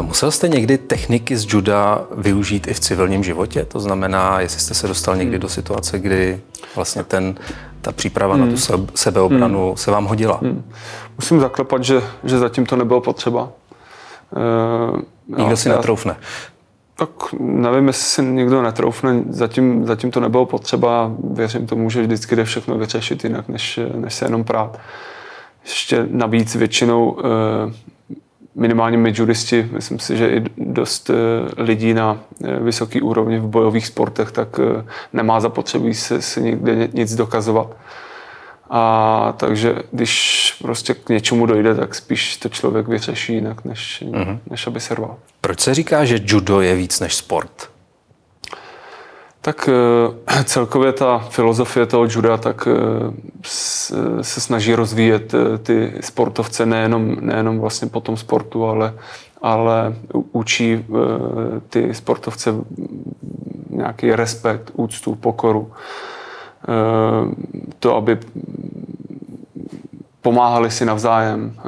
Musel 0.00 0.30
jste 0.30 0.48
někdy 0.48 0.78
techniky 0.78 1.36
z 1.36 1.46
juda 1.52 2.04
využít 2.16 2.68
i 2.68 2.74
v 2.74 2.80
civilním 2.80 3.24
životě? 3.24 3.64
To 3.64 3.80
znamená, 3.80 4.40
jestli 4.40 4.60
jste 4.60 4.74
se 4.74 4.88
dostal 4.88 5.16
někdy 5.16 5.38
do 5.38 5.48
situace, 5.48 5.98
kdy 5.98 6.40
vlastně 6.76 7.04
ten, 7.04 7.34
ta 7.80 7.92
příprava 7.92 8.34
hmm. 8.34 8.44
na 8.44 8.56
tu 8.56 8.76
hmm. 8.76 8.88
sebeobranu 8.94 9.66
hmm. 9.66 9.76
se 9.76 9.90
vám 9.90 10.04
hodila? 10.04 10.38
Hmm. 10.42 10.70
Musím 11.16 11.40
zaklepat, 11.40 11.84
že, 11.84 12.02
že 12.24 12.38
zatím 12.38 12.66
to 12.66 12.76
nebylo 12.76 13.00
potřeba. 13.00 13.48
Uh, 14.92 15.00
Nikdo 15.28 15.50
já, 15.50 15.56
si 15.56 15.68
netroufne. 15.68 16.16
Tak 16.98 17.10
nevím, 17.40 17.86
jestli 17.86 18.04
si 18.04 18.22
někdo 18.22 18.62
netroufne, 18.62 19.24
zatím, 19.28 19.86
zatím 19.86 20.10
to 20.10 20.20
nebylo 20.20 20.46
potřeba, 20.46 21.12
věřím 21.32 21.66
tomu, 21.66 21.90
že 21.90 22.02
vždycky 22.02 22.36
jde 22.36 22.44
všechno 22.44 22.78
vyřešit 22.78 23.24
jinak, 23.24 23.48
než, 23.48 23.80
než 23.94 24.14
se 24.14 24.24
jenom 24.24 24.44
prát. 24.44 24.78
Ještě 25.64 26.06
navíc 26.10 26.56
většinou 26.56 27.18
eh, 27.18 27.72
minimálně 28.54 28.98
my 28.98 29.12
judisti, 29.16 29.68
myslím 29.72 29.98
si, 29.98 30.16
že 30.16 30.28
i 30.28 30.44
dost 30.58 31.10
eh, 31.10 31.14
lidí 31.62 31.94
na 31.94 32.18
eh, 32.44 32.58
vysoké 32.60 33.02
úrovni 33.02 33.38
v 33.38 33.46
bojových 33.46 33.86
sportech, 33.86 34.32
tak 34.32 34.60
nemá 35.12 35.40
zapotřebí 35.40 35.94
se, 35.94 36.22
si 36.22 36.42
nikde 36.42 36.88
nic 36.92 37.14
dokazovat. 37.14 37.76
A 38.70 39.34
takže 39.36 39.74
když 39.92 40.54
prostě 40.62 40.94
k 40.94 41.08
něčemu 41.08 41.46
dojde, 41.46 41.74
tak 41.74 41.94
spíš 41.94 42.36
to 42.36 42.48
člověk 42.48 42.88
vyřeší 42.88 43.34
jinak, 43.34 43.64
než, 43.64 44.04
mm-hmm. 44.06 44.38
než 44.50 44.66
aby 44.66 44.80
se 44.80 44.94
rval. 44.94 45.16
Proč 45.40 45.60
se 45.60 45.74
říká, 45.74 46.04
že 46.04 46.20
judo 46.24 46.60
je 46.60 46.74
víc 46.74 47.00
než 47.00 47.14
sport? 47.14 47.68
Tak 49.46 49.68
eh, 49.68 50.44
celkově 50.44 50.92
ta 50.92 51.18
filozofie 51.18 51.86
toho 51.86 52.04
juda 52.04 52.36
tak 52.36 52.68
eh, 52.68 52.72
se 54.22 54.40
snaží 54.40 54.74
rozvíjet 54.74 55.34
eh, 55.34 55.58
ty 55.58 55.92
sportovce 56.00 56.66
nejenom, 56.66 57.16
nejenom 57.20 57.58
vlastně 57.58 57.88
po 57.88 58.00
tom 58.00 58.16
sportu, 58.16 58.64
ale, 58.64 58.94
ale 59.42 59.94
učí 60.32 60.84
ty 61.68 61.94
sportovce 61.94 62.54
nějaký 63.70 64.12
respekt, 64.12 64.70
úctu, 64.72 65.14
pokoru. 65.14 65.72
To, 67.78 67.96
aby 67.96 68.18
pomáhali 70.22 70.70
si 70.70 70.84
navzájem. 70.84 71.60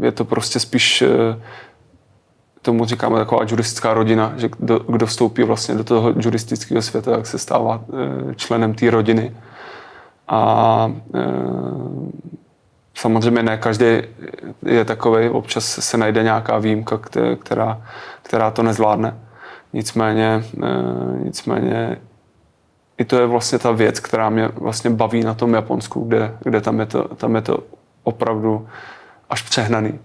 Je 0.00 0.12
to 0.12 0.24
prostě 0.24 0.60
spíš 0.60 1.04
tomu 2.62 2.84
říkáme 2.84 3.18
taková 3.18 3.42
juristická 3.48 3.94
rodina, 3.94 4.32
že 4.36 4.48
kdo, 4.58 4.78
kdo 4.78 5.06
vstoupí 5.06 5.42
vlastně 5.42 5.74
do 5.74 5.84
toho 5.84 6.10
juristického 6.10 6.82
světa, 6.82 7.10
tak 7.10 7.26
se 7.26 7.38
stává 7.38 7.84
členem 8.36 8.74
té 8.74 8.90
rodiny. 8.90 9.36
A 10.28 10.92
samozřejmě 12.94 13.42
ne 13.42 13.56
každý 13.56 13.86
je 14.66 14.84
takový, 14.84 15.28
občas 15.28 15.64
se 15.64 15.96
najde 15.96 16.22
nějaká 16.22 16.58
výjimka, 16.58 17.00
která, 17.38 17.82
která 18.22 18.50
to 18.50 18.62
nezvládne. 18.62 19.18
Nicméně, 19.72 20.44
nicméně 21.22 21.98
i 22.98 23.04
to 23.04 23.18
je 23.18 23.26
vlastně 23.26 23.58
ta 23.58 23.70
věc, 23.70 24.00
která 24.00 24.30
mě 24.30 24.48
vlastně 24.48 24.90
baví 24.90 25.24
na 25.24 25.34
tom 25.34 25.54
Japonsku, 25.54 26.04
kde, 26.04 26.36
kde 26.40 26.60
tam, 26.60 26.80
je 26.80 26.86
to, 26.86 27.08
tam 27.14 27.34
je 27.34 27.42
to 27.42 27.58
opravdu 28.02 28.68
až 29.30 29.42
přehnaný. 29.42 29.98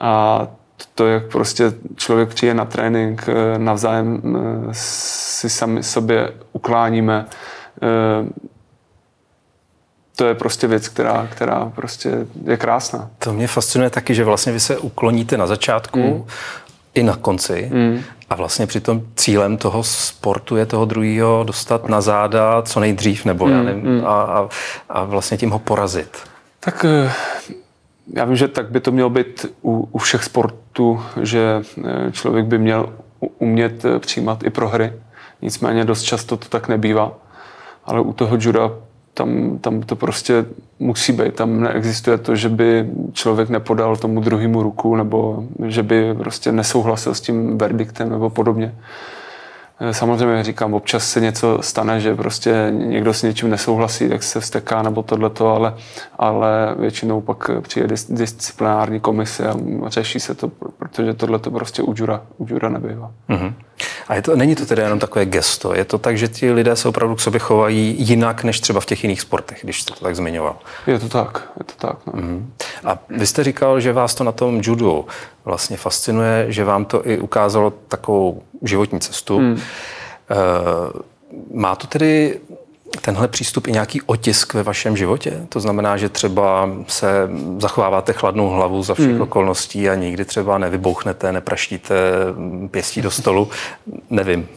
A 0.00 0.46
to, 0.94 1.06
jak 1.06 1.26
prostě 1.26 1.72
člověk 1.96 2.28
přijde 2.28 2.54
na 2.54 2.64
trénink, 2.64 3.28
eh, 3.28 3.58
navzájem 3.58 4.22
eh, 4.24 4.68
si 4.72 5.50
sami 5.50 5.82
sobě 5.82 6.32
ukláníme, 6.52 7.26
eh, 7.82 8.46
to 10.16 10.26
je 10.26 10.34
prostě 10.34 10.66
věc, 10.66 10.88
která, 10.88 11.28
která 11.30 11.72
prostě 11.74 12.26
je 12.44 12.56
krásná. 12.56 13.10
To 13.18 13.32
mě 13.32 13.46
fascinuje 13.46 13.90
taky, 13.90 14.14
že 14.14 14.24
vlastně 14.24 14.52
vy 14.52 14.60
se 14.60 14.78
ukloníte 14.78 15.36
na 15.36 15.46
začátku 15.46 15.98
mm. 15.98 16.24
I 16.96 17.02
na 17.02 17.16
konci 17.16 17.70
mm. 17.72 18.00
a 18.30 18.34
vlastně 18.34 18.66
při 18.66 18.80
tom 18.80 19.02
cílem 19.16 19.56
toho 19.56 19.84
sportu 19.84 20.56
je 20.56 20.66
toho 20.66 20.84
druhého 20.84 21.44
dostat 21.46 21.88
na 21.88 22.00
záda 22.00 22.62
co 22.62 22.80
nejdřív, 22.80 23.24
nebo 23.24 23.46
mm. 23.46 23.52
já 23.52 23.62
nevím, 23.62 23.84
mm. 23.84 24.06
a, 24.06 24.22
a, 24.22 24.48
a 24.88 25.04
vlastně 25.04 25.36
tím 25.36 25.50
ho 25.50 25.58
porazit. 25.58 26.16
Tak 26.60 26.86
já 28.12 28.24
vím, 28.24 28.36
že 28.36 28.48
tak 28.48 28.70
by 28.70 28.80
to 28.80 28.92
mělo 28.92 29.10
být 29.10 29.46
u, 29.62 29.88
u 29.92 29.98
všech 29.98 30.24
sportů, 30.24 31.02
že 31.20 31.62
eh, 31.84 32.12
člověk 32.12 32.46
by 32.46 32.58
měl 32.58 32.92
umět 33.38 33.84
eh, 33.84 33.98
přijímat 33.98 34.42
i 34.44 34.50
prohry. 34.50 34.92
Nicméně 35.42 35.84
dost 35.84 36.02
často 36.02 36.36
to 36.36 36.48
tak 36.48 36.68
nebývá. 36.68 37.12
Ale 37.84 38.00
u 38.00 38.12
toho 38.12 38.36
juda 38.40 38.70
tam, 39.16 39.58
tam 39.58 39.82
to 39.82 39.96
prostě 39.96 40.44
musí 40.78 41.12
být. 41.12 41.34
Tam 41.34 41.60
neexistuje 41.60 42.18
to, 42.18 42.36
že 42.36 42.48
by 42.48 42.90
člověk 43.12 43.48
nepodal 43.48 43.96
tomu 43.96 44.20
druhému 44.20 44.62
ruku 44.62 44.96
nebo 44.96 45.44
že 45.66 45.82
by 45.82 46.14
prostě 46.14 46.52
nesouhlasil 46.52 47.14
s 47.14 47.20
tím 47.20 47.58
verdiktem 47.58 48.10
nebo 48.10 48.30
podobně. 48.30 48.74
Eh, 49.80 49.94
samozřejmě 49.94 50.44
říkám, 50.44 50.74
občas 50.74 51.10
se 51.10 51.20
něco 51.20 51.58
stane, 51.62 52.00
že 52.00 52.14
prostě 52.14 52.68
někdo 52.70 53.14
s 53.14 53.22
něčím 53.22 53.50
nesouhlasí, 53.50 54.08
tak 54.08 54.22
se 54.22 54.40
vsteká 54.40 54.82
nebo 54.82 55.02
tohleto, 55.02 55.48
ale, 55.48 55.74
ale 56.18 56.74
většinou 56.78 57.20
pak 57.20 57.50
přijde 57.60 57.94
disciplinární 58.08 59.00
komise 59.00 59.48
a 59.48 59.54
řeší 59.86 60.20
se 60.20 60.34
to, 60.34 60.48
protože 60.78 61.14
tohleto 61.14 61.50
prostě 61.50 61.82
u 61.82 61.94
Jura, 61.96 62.22
u 62.38 62.46
Jura 62.48 62.68
nebývá. 62.68 63.10
Mm-hmm. 63.28 63.52
A 64.08 64.14
je 64.14 64.22
to, 64.22 64.36
není 64.36 64.54
to 64.54 64.66
tedy 64.66 64.82
jenom 64.82 64.98
takové 64.98 65.26
gesto, 65.26 65.74
je 65.74 65.84
to 65.84 65.98
tak, 65.98 66.18
že 66.18 66.28
ti 66.28 66.52
lidé 66.52 66.76
se 66.76 66.88
opravdu 66.88 67.14
k 67.14 67.20
sobě 67.20 67.40
chovají 67.40 67.96
jinak 67.98 68.44
než 68.44 68.60
třeba 68.60 68.80
v 68.80 68.86
těch 68.86 69.04
jiných 69.04 69.20
sportech, 69.20 69.58
když 69.62 69.82
jste 69.82 69.94
to 69.94 70.04
tak 70.04 70.16
zmiňoval. 70.16 70.56
Je 70.86 70.98
to 70.98 71.08
tak, 71.08 71.48
je 71.58 71.64
to 71.64 71.86
tak. 71.86 71.96
No. 72.06 72.12
Mm-hmm. 72.12 72.44
A 72.84 72.98
vy 73.08 73.26
jste 73.26 73.44
říkal, 73.44 73.80
že 73.80 73.92
vás 73.92 74.14
to 74.14 74.24
na 74.24 74.32
tom 74.32 74.60
judu 74.62 75.06
vlastně 75.46 75.76
fascinuje, 75.76 76.46
že 76.48 76.64
vám 76.64 76.84
to 76.84 77.08
i 77.08 77.18
ukázalo 77.18 77.70
takovou 77.70 78.42
životní 78.62 79.00
cestu. 79.00 79.40
Mm. 79.40 79.60
Má 81.52 81.76
to 81.76 81.86
tedy 81.86 82.40
tenhle 83.00 83.28
přístup 83.28 83.66
i 83.66 83.72
nějaký 83.72 84.02
otisk 84.02 84.54
ve 84.54 84.62
vašem 84.62 84.96
životě? 84.96 85.46
To 85.48 85.60
znamená, 85.60 85.96
že 85.96 86.08
třeba 86.08 86.70
se 86.86 87.28
zachováváte 87.58 88.12
chladnou 88.12 88.48
hlavu 88.48 88.82
za 88.82 88.94
všech 88.94 89.10
hmm. 89.10 89.20
okolností 89.20 89.88
a 89.88 89.94
nikdy 89.94 90.24
třeba 90.24 90.58
nevybouchnete, 90.58 91.32
nepraštíte 91.32 91.94
pěstí 92.70 93.02
do 93.02 93.10
stolu. 93.10 93.48
Nevím, 94.10 94.48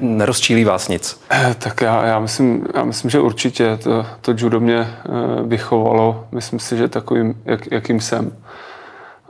nerozčílí 0.00 0.64
vás 0.64 0.88
nic? 0.88 1.20
Eh, 1.30 1.54
tak 1.58 1.80
já, 1.80 2.06
já, 2.06 2.18
myslím, 2.18 2.66
já 2.74 2.84
myslím, 2.84 3.10
že 3.10 3.20
určitě 3.20 3.76
to, 3.76 4.06
to 4.20 4.34
judo 4.36 4.60
mě 4.60 4.78
eh, 4.78 5.08
vychovalo. 5.42 6.26
Myslím 6.32 6.58
si, 6.58 6.76
že 6.76 6.88
takovým, 6.88 7.42
jak, 7.44 7.72
jakým 7.72 8.00
jsem. 8.00 8.32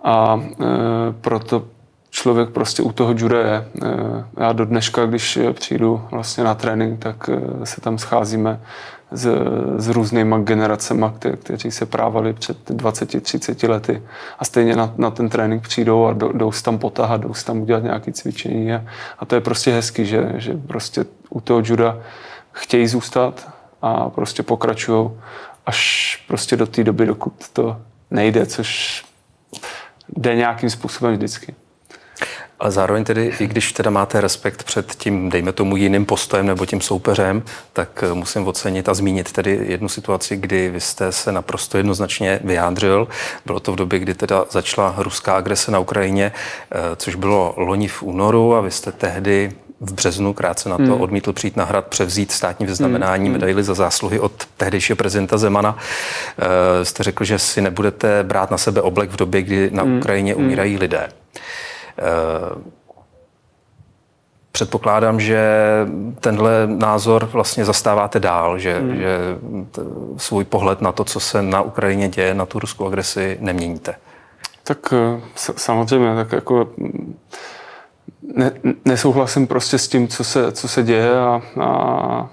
A 0.05 0.41
e, 0.41 0.65
proto 1.21 1.65
člověk 2.11 2.51
prostě 2.51 2.83
u 2.83 2.93
toho 2.93 3.15
juda 3.17 3.39
je. 3.39 3.55
E, 3.55 3.65
já 4.37 4.53
do 4.53 4.65
dneška, 4.65 5.07
když 5.07 5.39
přijdu 5.53 6.03
vlastně 6.11 6.45
na 6.45 6.55
trénink, 6.55 7.01
tak 7.01 7.29
e, 7.29 7.67
se 7.67 7.81
tam 7.81 7.99
scházíme 7.99 8.61
s, 9.11 9.29
s 9.77 9.89
různýma 9.89 10.39
generacemi, 10.39 11.07
kte, 11.17 11.37
kteří 11.37 11.71
se 11.71 11.87
právali 11.87 12.33
před 12.33 12.71
20-30 12.71 13.69
lety 13.69 14.03
a 14.39 14.45
stejně 14.45 14.77
na, 14.77 14.95
na 14.97 15.11
ten 15.11 15.29
trénink 15.29 15.63
přijdou 15.63 16.07
a 16.07 16.13
jdou, 16.13 16.33
jdou 16.33 16.53
tam 16.65 16.79
potahat, 16.79 17.21
jdou 17.21 17.35
se 17.35 17.45
tam 17.45 17.61
udělat 17.61 17.83
nějaké 17.83 18.13
cvičení 18.13 18.73
a, 18.73 18.85
a 19.19 19.25
to 19.25 19.35
je 19.35 19.41
prostě 19.41 19.73
hezký, 19.73 20.07
že, 20.07 20.33
že 20.37 20.57
prostě 20.67 21.05
u 21.31 21.41
toho 21.41 21.63
juda 21.65 21.99
chtějí 22.53 22.87
zůstat 22.87 23.49
a 23.83 24.11
prostě 24.11 24.43
pokračují 24.43 25.11
až 25.67 26.25
prostě 26.29 26.57
do 26.57 26.67
té 26.67 26.85
doby, 26.85 27.07
dokud 27.07 27.33
to 27.53 27.77
nejde, 28.11 28.47
což 28.47 29.05
jde 30.17 30.35
nějakým 30.35 30.71
způsobem 30.71 31.15
vždycky. 31.15 31.55
Ale 32.61 32.71
zároveň 32.71 33.05
tedy, 33.05 33.33
i 33.41 33.47
když 33.47 33.73
teda 33.73 33.91
máte 33.91 34.21
respekt 34.21 34.63
před 34.63 34.95
tím, 34.95 35.31
dejme 35.31 35.53
tomu, 35.53 35.77
jiným 35.77 36.07
postojem 36.07 36.47
nebo 36.47 36.67
tím 36.67 36.81
soupeřem, 36.81 37.43
tak 37.73 38.05
eh, 38.07 38.15
musím 38.15 38.47
ocenit 38.47 38.89
a 38.89 38.95
zmínit 38.95 39.33
tedy 39.33 39.61
jednu 39.63 39.89
situaci, 39.89 40.37
kdy 40.37 40.69
vy 40.69 40.81
jste 40.81 41.13
se 41.13 41.33
naprosto 41.33 41.77
jednoznačně 41.77 42.41
vyjádřil. 42.45 43.09
Bylo 43.47 43.61
to 43.61 43.73
v 43.73 43.77
době, 43.77 43.99
kdy 43.99 44.15
teda 44.15 44.45
začala 44.51 44.95
ruská 44.99 45.37
agrese 45.37 45.71
na 45.71 45.79
Ukrajině, 45.79 46.33
eh, 46.71 46.97
což 46.97 47.15
bylo 47.15 47.55
loni 47.57 47.89
v 47.89 48.03
únoru 48.03 48.55
a 48.55 48.61
vy 48.61 48.71
jste 48.71 48.93
tehdy 48.93 49.53
v 49.85 49.93
březnu 49.93 50.33
krátce 50.33 50.69
na 50.69 50.77
to 50.77 50.83
hmm. 50.83 51.01
odmítl 51.01 51.33
přijít 51.33 51.57
na 51.57 51.65
hrad, 51.65 51.87
převzít 51.87 52.33
státní 52.33 52.67
vyznamenání, 52.67 53.25
hmm. 53.25 53.33
medaily 53.33 53.63
za 53.63 53.75
zásluhy 53.75 54.21
od 54.21 54.33
tehdejšího 54.57 54.97
prezidenta 54.97 55.39
Zemana. 55.39 55.77
E, 56.81 56.85
jste 56.85 57.03
řekl, 57.03 57.25
že 57.25 57.39
si 57.39 57.63
nebudete 57.63 58.23
brát 58.23 58.51
na 58.51 58.59
sebe 58.59 58.81
oblek 58.81 59.11
v 59.11 59.17
době, 59.17 59.43
kdy 59.43 59.71
na 59.73 59.83
hmm. 59.83 59.99
Ukrajině 59.99 60.35
hmm. 60.35 60.45
umírají 60.45 60.79
lidé. 60.79 61.09
Eh, 61.99 62.73
předpokládám, 64.53 65.21
že 65.21 65.47
tenhle 66.21 66.67
názor 66.67 67.29
vlastně 67.33 67.65
zastáváte 67.65 68.21
dál, 68.21 68.59
že, 68.59 68.79
hmm. 68.79 68.97
že 68.97 69.19
svůj 70.17 70.45
pohled 70.45 70.81
na 70.81 70.93
to, 70.93 71.05
co 71.05 71.21
se 71.21 71.43
na 71.43 71.63
Ukrajině 71.63 72.09
děje, 72.09 72.35
na 72.35 72.47
tu 72.47 72.59
ruskou 72.59 72.87
agresi, 72.87 73.39
neměníte. 73.41 73.95
Tak 74.65 74.79
eh, 74.93 75.21
samozřejmě, 75.57 76.15
tak 76.15 76.33
jako 76.33 76.69
ne, 78.37 78.53
nesouhlasím 78.85 79.47
prostě 79.47 79.79
s 79.79 79.89
tím, 79.89 80.09
co 80.09 80.25
se, 80.25 80.53
co 80.53 80.69
se 80.69 80.83
děje 80.83 81.19
a, 81.19 81.43
a 81.61 82.31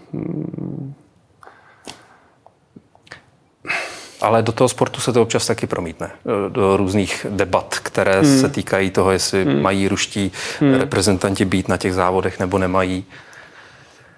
Ale 4.21 4.43
do 4.43 4.51
toho 4.51 4.69
sportu 4.69 5.01
se 5.01 5.13
to 5.13 5.21
občas 5.21 5.48
taky 5.48 5.67
promítne. 5.67 6.12
Do 6.50 6.77
různých 6.77 7.25
debat, 7.29 7.79
které 7.83 8.21
hmm. 8.21 8.39
se 8.39 8.50
týkají 8.50 8.89
toho, 8.89 9.12
jestli 9.12 9.45
hmm. 9.45 9.62
mají 9.62 9.88
ruští 9.88 10.31
hmm. 10.60 10.74
reprezentanti 10.74 11.45
být 11.45 11.67
na 11.67 11.77
těch 11.77 11.93
závodech 11.93 12.39
nebo 12.39 12.57
nemají. 12.57 13.05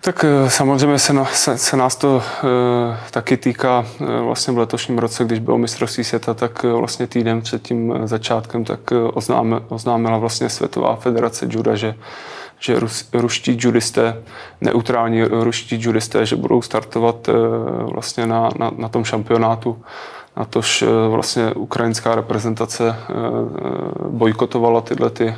Tak 0.03 0.25
eh, 0.25 0.49
samozřejmě 0.49 0.99
se, 0.99 1.13
na, 1.13 1.25
se, 1.25 1.57
se 1.57 1.77
nás 1.77 1.95
to 1.95 2.21
e, 2.21 2.97
taky 3.11 3.37
týká 3.37 3.85
e, 4.01 4.21
vlastně 4.21 4.53
v 4.53 4.57
letošním 4.57 4.97
roce, 4.97 5.23
když 5.25 5.39
bylo 5.39 5.57
mistrovství 5.57 6.03
světa, 6.03 6.33
tak 6.33 6.65
e, 6.65 6.67
vlastně 6.67 7.07
týden 7.07 7.41
před 7.41 7.61
tím 7.61 7.93
začátkem 8.03 8.63
tak 8.63 8.79
oznáme, 9.13 9.59
oznámila 9.69 10.17
vlastně 10.17 10.49
Světová 10.49 10.95
federace 10.95 11.47
juda, 11.49 11.75
že 11.75 11.95
že 12.59 12.79
rus, 12.79 13.09
ruští 13.13 13.57
judisté, 13.59 14.23
neutrální 14.61 15.23
ruští 15.23 15.81
judisté, 15.81 16.25
že 16.25 16.35
budou 16.35 16.61
startovat 16.61 17.29
eh, 17.29 17.33
vlastně 17.93 18.27
na, 18.27 18.49
na, 18.59 18.71
na 18.77 18.89
tom 18.89 19.03
šampionátu. 19.03 19.83
Na 20.37 20.45
tož 20.45 20.83
vlastně 21.09 21.51
ukrajinská 21.53 22.15
reprezentace 22.15 22.95
bojkotovala 24.09 24.81
tyhle, 24.81 25.09
ty, 25.09 25.35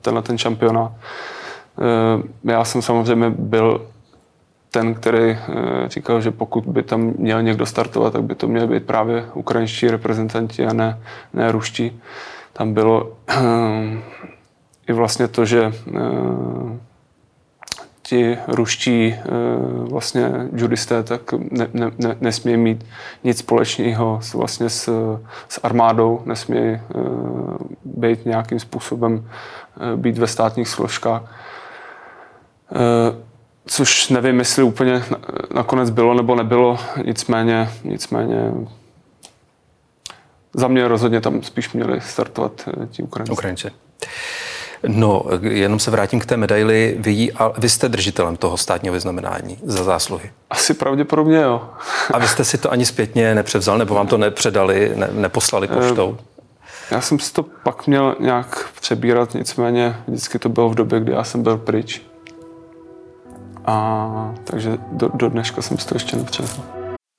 tenhle 0.00 0.22
ten 0.22 0.38
šampionát. 0.38 0.92
Já 2.44 2.64
jsem 2.64 2.82
samozřejmě 2.82 3.30
byl 3.30 3.86
ten, 4.70 4.94
který 4.94 5.38
říkal, 5.86 6.20
že 6.20 6.30
pokud 6.30 6.64
by 6.64 6.82
tam 6.82 7.00
měl 7.00 7.42
někdo 7.42 7.66
startovat, 7.66 8.12
tak 8.12 8.22
by 8.22 8.34
to 8.34 8.48
měly 8.48 8.66
být 8.66 8.86
právě 8.86 9.24
ukrajinští 9.34 9.88
reprezentanti 9.88 10.66
a 10.66 10.72
ne, 10.72 10.98
ne 11.34 11.52
ruští. 11.52 12.00
Tam 12.52 12.74
bylo 12.74 13.12
i 14.88 14.92
vlastně 14.92 15.28
to, 15.28 15.44
že 15.44 15.72
eh, 15.88 16.00
ti 18.02 18.38
ruští 18.48 19.14
eh, 19.14 19.28
vlastně 19.90 20.30
judisté 20.56 21.02
tak 21.02 21.32
ne, 21.32 21.68
ne, 21.72 21.90
ne, 21.98 22.16
nesmějí 22.20 22.56
mít 22.56 22.86
nic 23.24 23.38
společného 23.38 24.18
s, 24.22 24.34
vlastně 24.34 24.68
s, 24.68 24.88
s 25.48 25.60
armádou, 25.62 26.22
nesmějí 26.24 26.80
být 27.84 28.26
nějakým 28.26 28.60
způsobem 28.60 29.28
být 29.96 30.18
ve 30.18 30.26
státních 30.26 30.68
složkách. 30.68 31.22
Uh, 32.72 33.16
což 33.66 34.08
nevím, 34.08 34.38
jestli 34.38 34.62
úplně 34.62 35.04
nakonec 35.54 35.90
bylo 35.90 36.14
nebo 36.14 36.34
nebylo, 36.34 36.78
nicméně, 37.04 37.70
nicméně 37.84 38.52
za 40.54 40.68
mě 40.68 40.88
rozhodně 40.88 41.20
tam 41.20 41.42
spíš 41.42 41.72
měli 41.72 42.00
startovat 42.00 42.68
ti 42.90 43.02
Ukrajinci. 43.02 43.32
Ukrajinci. 43.32 43.70
No, 44.86 45.24
jenom 45.42 45.78
se 45.78 45.90
vrátím 45.90 46.20
k 46.20 46.26
té 46.26 46.36
medaili. 46.36 46.96
Vy, 46.98 47.32
a 47.32 47.52
vy 47.58 47.68
jste 47.68 47.88
držitelem 47.88 48.36
toho 48.36 48.56
státního 48.56 48.92
vyznamenání 48.92 49.58
za 49.62 49.84
zásluhy. 49.84 50.30
Asi 50.50 50.74
pravděpodobně 50.74 51.36
jo. 51.36 51.68
a 52.12 52.18
vy 52.18 52.28
jste 52.28 52.44
si 52.44 52.58
to 52.58 52.72
ani 52.72 52.86
zpětně 52.86 53.34
nepřevzal, 53.34 53.78
nebo 53.78 53.94
vám 53.94 54.06
to 54.06 54.18
nepředali, 54.18 54.92
ne, 54.94 55.08
neposlali 55.12 55.68
eh, 55.70 55.74
poštou? 55.74 56.18
Já 56.90 57.00
jsem 57.00 57.18
si 57.18 57.32
to 57.32 57.42
pak 57.42 57.86
měl 57.86 58.16
nějak 58.20 58.68
přebírat, 58.80 59.34
nicméně 59.34 59.96
vždycky 60.08 60.38
to 60.38 60.48
bylo 60.48 60.70
v 60.70 60.74
době, 60.74 61.00
kdy 61.00 61.12
já 61.12 61.24
jsem 61.24 61.42
byl 61.42 61.56
pryč. 61.56 62.02
A 63.66 64.34
takže 64.44 64.78
do, 64.92 65.08
do 65.08 65.28
dneška 65.28 65.62
jsem 65.62 65.78
si 65.78 65.88
to 65.88 65.94
ještě 65.94 66.16
nepřevzal. 66.16 66.64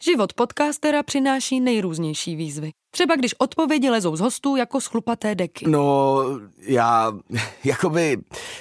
Život 0.03 0.33
podcastera 0.33 1.03
přináší 1.03 1.59
nejrůznější 1.59 2.35
výzvy. 2.35 2.71
Třeba 2.91 3.15
když 3.15 3.35
odpovědi 3.37 3.89
lezou 3.89 4.15
z 4.15 4.19
hostů 4.19 4.55
jako 4.55 4.81
schlupaté 4.81 5.35
deky. 5.35 5.65
No, 5.69 6.17
já, 6.57 7.13
jakoby 7.63 8.17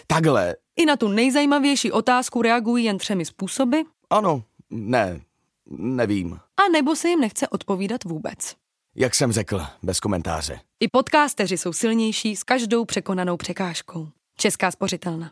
takhle. 0.06 0.56
I 0.76 0.86
na 0.86 0.96
tu 0.96 1.08
nejzajímavější 1.08 1.92
otázku 1.92 2.42
reagují 2.42 2.84
jen 2.84 2.98
třemi 2.98 3.24
způsoby. 3.24 3.76
Ano, 4.10 4.42
ne, 4.70 5.20
nevím. 5.70 6.32
A 6.32 6.68
nebo 6.72 6.96
se 6.96 7.08
jim 7.08 7.20
nechce 7.20 7.48
odpovídat 7.48 8.04
vůbec. 8.04 8.54
Jak 8.96 9.14
jsem 9.14 9.32
řekl, 9.32 9.62
bez 9.82 10.00
komentáře. 10.00 10.60
I 10.80 10.88
podcasteři 10.88 11.58
jsou 11.58 11.72
silnější 11.72 12.36
s 12.36 12.42
každou 12.42 12.84
překonanou 12.84 13.36
překážkou. 13.36 14.08
Česká 14.36 14.70
spořitelna. 14.70 15.30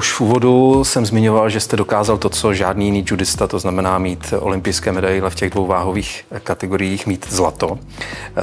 Už 0.00 0.12
v 0.12 0.20
úvodu 0.20 0.84
jsem 0.84 1.06
zmiňoval, 1.06 1.50
že 1.50 1.60
jste 1.60 1.76
dokázal 1.76 2.18
to, 2.18 2.28
co 2.28 2.54
žádný 2.54 2.84
jiný 2.84 3.04
judista, 3.10 3.46
to 3.46 3.58
znamená 3.58 3.98
mít 3.98 4.34
olympijské 4.38 4.92
medaile 4.92 5.30
v 5.30 5.34
těch 5.34 5.50
dvou 5.50 5.66
váhových 5.66 6.26
kategoriích, 6.44 7.06
mít 7.06 7.26
zlato. 7.32 7.78
E, 7.78 8.42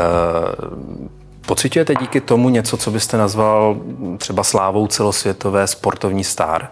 pocitujete 1.46 1.96
díky 1.96 2.22
tomu 2.22 2.50
něco, 2.50 2.78
co 2.78 2.92
byste 2.92 3.18
nazval 3.18 3.78
třeba 4.18 4.44
slávou 4.44 4.88
celosvětové 4.88 5.68
sportovní 5.68 6.24
star 6.24 6.72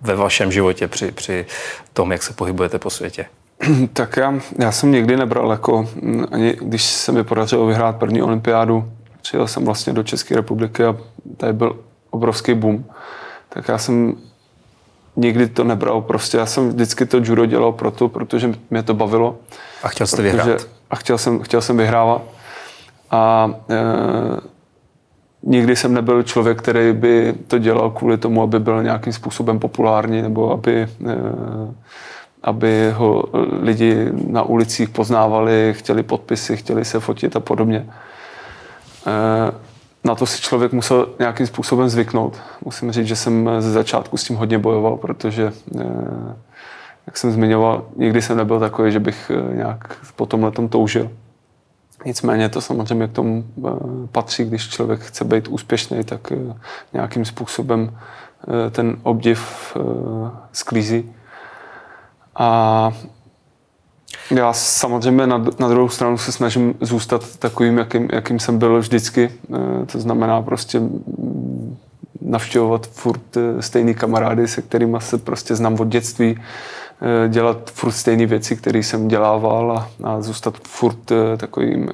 ve 0.00 0.14
vašem 0.14 0.52
životě 0.52 0.88
při, 0.88 1.12
při 1.12 1.46
tom, 1.92 2.12
jak 2.12 2.22
se 2.22 2.32
pohybujete 2.32 2.78
po 2.78 2.90
světě? 2.90 3.26
Tak 3.92 4.16
já, 4.16 4.34
já 4.58 4.72
jsem 4.72 4.92
nikdy 4.92 5.16
nebral 5.16 5.50
jako, 5.50 5.88
ani 6.32 6.56
když 6.60 6.82
se 6.82 7.12
mi 7.12 7.24
podařilo 7.24 7.66
vyhrát 7.66 7.96
první 7.96 8.22
olympiádu, 8.22 8.84
přijel 9.22 9.46
jsem 9.46 9.64
vlastně 9.64 9.92
do 9.92 10.02
České 10.02 10.36
republiky 10.36 10.84
a 10.84 10.96
tady 11.36 11.52
byl 11.52 11.78
obrovský 12.10 12.54
boom 12.54 12.84
tak 13.54 13.68
já 13.68 13.78
jsem 13.78 14.14
nikdy 15.16 15.48
to 15.48 15.64
nebral. 15.64 16.02
Prostě 16.02 16.38
já 16.38 16.46
jsem 16.46 16.68
vždycky 16.68 17.06
to 17.06 17.16
judo 17.16 17.46
dělal 17.46 17.72
proto, 17.72 18.08
protože 18.08 18.52
mě 18.70 18.82
to 18.82 18.94
bavilo. 18.94 19.36
A 19.82 19.88
chtěl 19.88 20.06
jste 20.06 20.16
protože, 20.16 20.28
vyhrát. 20.28 20.66
A 20.90 20.96
chtěl 20.96 21.18
jsem, 21.18 21.42
chtěl 21.42 21.60
jsem 21.60 21.76
vyhrávat. 21.76 22.22
A 23.10 23.54
e, 23.70 23.76
nikdy 25.42 25.76
jsem 25.76 25.94
nebyl 25.94 26.22
člověk, 26.22 26.58
který 26.58 26.92
by 26.92 27.34
to 27.48 27.58
dělal 27.58 27.90
kvůli 27.90 28.18
tomu, 28.18 28.42
aby 28.42 28.58
byl 28.58 28.82
nějakým 28.82 29.12
způsobem 29.12 29.58
populární 29.58 30.22
nebo 30.22 30.52
aby, 30.52 30.82
e, 30.82 30.88
aby 32.42 32.90
ho 32.90 33.24
lidi 33.62 34.08
na 34.26 34.42
ulicích 34.42 34.88
poznávali, 34.88 35.74
chtěli 35.76 36.02
podpisy, 36.02 36.56
chtěli 36.56 36.84
se 36.84 37.00
fotit 37.00 37.36
a 37.36 37.40
podobně. 37.40 37.86
E, 39.06 39.63
na 40.04 40.14
to 40.14 40.26
si 40.26 40.42
člověk 40.42 40.72
musel 40.72 41.08
nějakým 41.18 41.46
způsobem 41.46 41.88
zvyknout. 41.88 42.40
Musím 42.64 42.92
říct, 42.92 43.06
že 43.06 43.16
jsem 43.16 43.50
ze 43.58 43.72
začátku 43.72 44.16
s 44.16 44.24
tím 44.24 44.36
hodně 44.36 44.58
bojoval, 44.58 44.96
protože, 44.96 45.52
eh, 45.80 45.84
jak 47.06 47.16
jsem 47.16 47.32
zmiňoval, 47.32 47.86
nikdy 47.96 48.22
jsem 48.22 48.36
nebyl 48.36 48.60
takový, 48.60 48.92
že 48.92 49.00
bych 49.00 49.30
eh, 49.30 49.56
nějak 49.56 49.96
po 50.16 50.26
tomhle 50.26 50.52
toužil. 50.68 51.10
Nicméně 52.04 52.48
to 52.48 52.60
samozřejmě 52.60 53.08
k 53.08 53.12
tomu 53.12 53.44
eh, 53.58 53.70
patří, 54.12 54.44
když 54.44 54.68
člověk 54.68 55.00
chce 55.00 55.24
být 55.24 55.48
úspěšný, 55.48 56.04
tak 56.04 56.32
nějakým 56.92 57.24
způsobem 57.24 57.98
ten 58.70 58.96
obdiv 59.02 59.76
sklízí. 60.52 61.12
A 62.36 62.92
já 64.30 64.52
samozřejmě 64.52 65.26
na, 65.26 65.44
na 65.58 65.68
druhou 65.68 65.88
stranu 65.88 66.18
se 66.18 66.32
snažím 66.32 66.74
zůstat 66.80 67.36
takovým, 67.36 67.78
jakým, 67.78 68.08
jakým 68.12 68.38
jsem 68.38 68.58
byl 68.58 68.78
vždycky. 68.78 69.30
Eh, 69.54 69.86
to 69.86 70.00
znamená 70.00 70.42
prostě 70.42 70.80
navštěvovat 72.20 72.86
furt 72.86 73.36
eh, 73.36 73.62
stejný 73.62 73.94
kamarády, 73.94 74.48
se 74.48 74.62
kterými 74.62 74.96
se 75.00 75.18
prostě 75.18 75.54
znám 75.54 75.80
od 75.80 75.88
dětství. 75.88 76.38
eh, 77.02 77.28
dělat 77.28 77.70
furt 77.70 77.92
stejné 77.92 78.26
věci, 78.26 78.56
které 78.56 78.78
jsem 78.78 79.08
dělával 79.08 79.72
a, 79.72 79.90
a 80.04 80.20
zůstat 80.20 80.54
furt 80.68 81.12
takovým, 81.36 81.90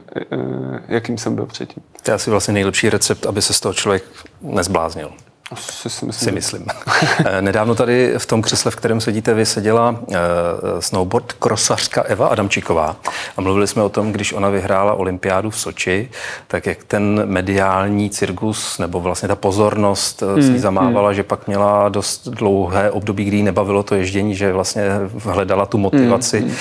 jakým 0.89 1.19
jsem 1.19 1.35
byl 1.35 1.47
předtím. 1.47 1.83
To 2.03 2.11
je 2.11 2.15
asi 2.15 2.31
vlastně 2.31 2.55
nejlepší 2.55 2.91
recept, 2.91 3.27
aby 3.27 3.43
se 3.43 3.53
z 3.53 3.61
toho 3.61 3.75
člověk 3.75 4.05
nezbláznil. 4.43 5.11
Si, 5.55 5.91
si 5.91 6.05
myslím. 6.07 6.29
Si 6.29 6.33
myslím. 6.33 6.67
Eh, 7.25 7.43
nedávno 7.43 7.75
tady 7.75 8.15
v 8.19 8.27
tom 8.27 8.43
křesle, 8.43 8.71
v 8.71 8.77
kterém 8.77 9.01
sedíte 9.01 9.35
vy, 9.35 9.47
seděla 9.47 9.91
uh, 9.91 10.17
snowboard 10.81 11.33
krosařka 11.33 12.03
Eva 12.03 12.27
Adamčíková 12.27 12.97
a 13.37 13.41
mluvili 13.41 13.67
jsme 13.67 13.83
o 13.83 13.89
tom, 13.89 14.13
když 14.13 14.33
ona 14.33 14.49
vyhrála 14.49 14.95
olympiádu 14.95 15.51
v 15.51 15.59
Soči, 15.59 16.11
tak 16.47 16.67
jak 16.67 16.85
ten 16.85 17.23
mediální 17.25 18.11
cirkus 18.11 18.79
nebo 18.79 19.01
vlastně 19.01 19.29
ta 19.29 19.37
pozornost 19.37 20.23
hmm, 20.23 20.43
s 20.43 20.45
ní 20.45 20.51
hmm, 20.51 20.59
zamávala, 20.59 21.09
hmm. 21.09 21.17
že 21.17 21.23
pak 21.23 21.47
měla 21.47 21.89
dost 21.89 22.29
dlouhé 22.29 22.91
období, 22.91 23.25
kdy 23.25 23.37
jí 23.37 23.43
nebavilo 23.43 23.83
to 23.83 23.95
ježdění, 23.95 24.35
že 24.35 24.53
vlastně 24.53 24.89
hledala 25.23 25.67
tu 25.67 25.79
motivaci, 25.79 26.39
hmm, 26.41 26.49
hmm. 26.49 26.57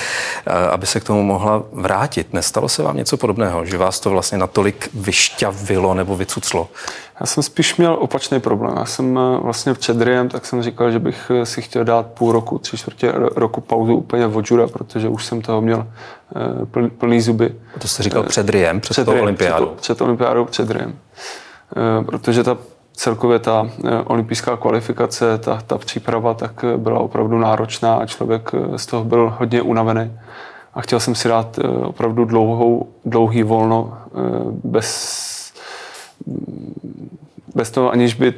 Aby 0.70 0.86
se 0.86 1.00
k 1.00 1.04
tomu 1.04 1.22
mohla 1.22 1.62
vrátit. 1.72 2.32
Nestalo 2.32 2.68
se 2.68 2.82
vám 2.82 2.96
něco 2.96 3.16
podobného, 3.16 3.66
že 3.66 3.78
vás 3.78 4.00
to 4.00 4.10
vlastně 4.10 4.38
natolik 4.38 4.88
vyšťavilo 4.94 5.94
nebo 5.94 6.16
vycuclo? 6.16 6.68
Já 7.20 7.26
jsem 7.26 7.42
spíš 7.42 7.76
měl 7.76 7.96
opačný 8.00 8.40
problém. 8.40 8.74
Já 8.76 8.84
jsem 8.84 9.18
eh, 9.18 9.38
vlastně 9.40 9.74
před 9.74 10.02
Riem, 10.02 10.28
tak 10.28 10.46
jsem 10.46 10.62
říkal, 10.62 10.90
že 10.90 10.98
bych 10.98 11.30
eh, 11.30 11.46
si 11.46 11.62
chtěl 11.62 11.84
dát 11.84 12.06
půl 12.06 12.32
roku, 12.32 12.58
tři 12.58 12.76
čtvrtě 12.76 13.12
roku 13.16 13.60
pauzu 13.60 13.94
úplně 13.94 14.26
od 14.26 14.50
juda, 14.50 14.66
protože 14.66 15.08
už 15.08 15.26
jsem 15.26 15.42
toho 15.42 15.60
měl 15.60 15.86
eh, 16.84 16.88
plný, 16.88 17.20
zuby. 17.20 17.54
To 17.78 17.88
jste 17.88 18.02
říkal 18.02 18.22
před 18.22 18.48
Riem, 18.48 18.80
před, 18.80 18.92
před 18.92 19.04
tou 19.04 19.20
olympiádou? 19.20 19.66
Před, 19.66 19.80
před 19.80 20.00
olympiádou, 20.00 20.44
před 20.44 20.70
Riem. 20.70 20.98
Protože 22.06 22.44
ta 22.44 22.56
celkově 22.92 23.38
ta 23.38 23.70
olympijská 24.04 24.56
kvalifikace, 24.56 25.38
ta, 25.38 25.60
ta 25.66 25.78
příprava, 25.78 26.34
tak 26.34 26.64
byla 26.76 27.00
opravdu 27.00 27.38
náročná 27.38 27.94
a 27.94 28.06
člověk 28.06 28.50
z 28.76 28.86
toho 28.86 29.04
byl 29.04 29.34
hodně 29.38 29.62
unavený. 29.62 30.12
A 30.74 30.80
chtěl 30.80 31.00
jsem 31.00 31.14
si 31.14 31.28
dát 31.28 31.58
opravdu 31.82 32.24
dlouhou, 32.24 32.88
dlouhý 33.04 33.42
volno 33.42 33.98
bez 34.64 35.39
bez 37.60 37.70
toho, 37.70 37.90
aniž 37.90 38.14
by 38.14 38.34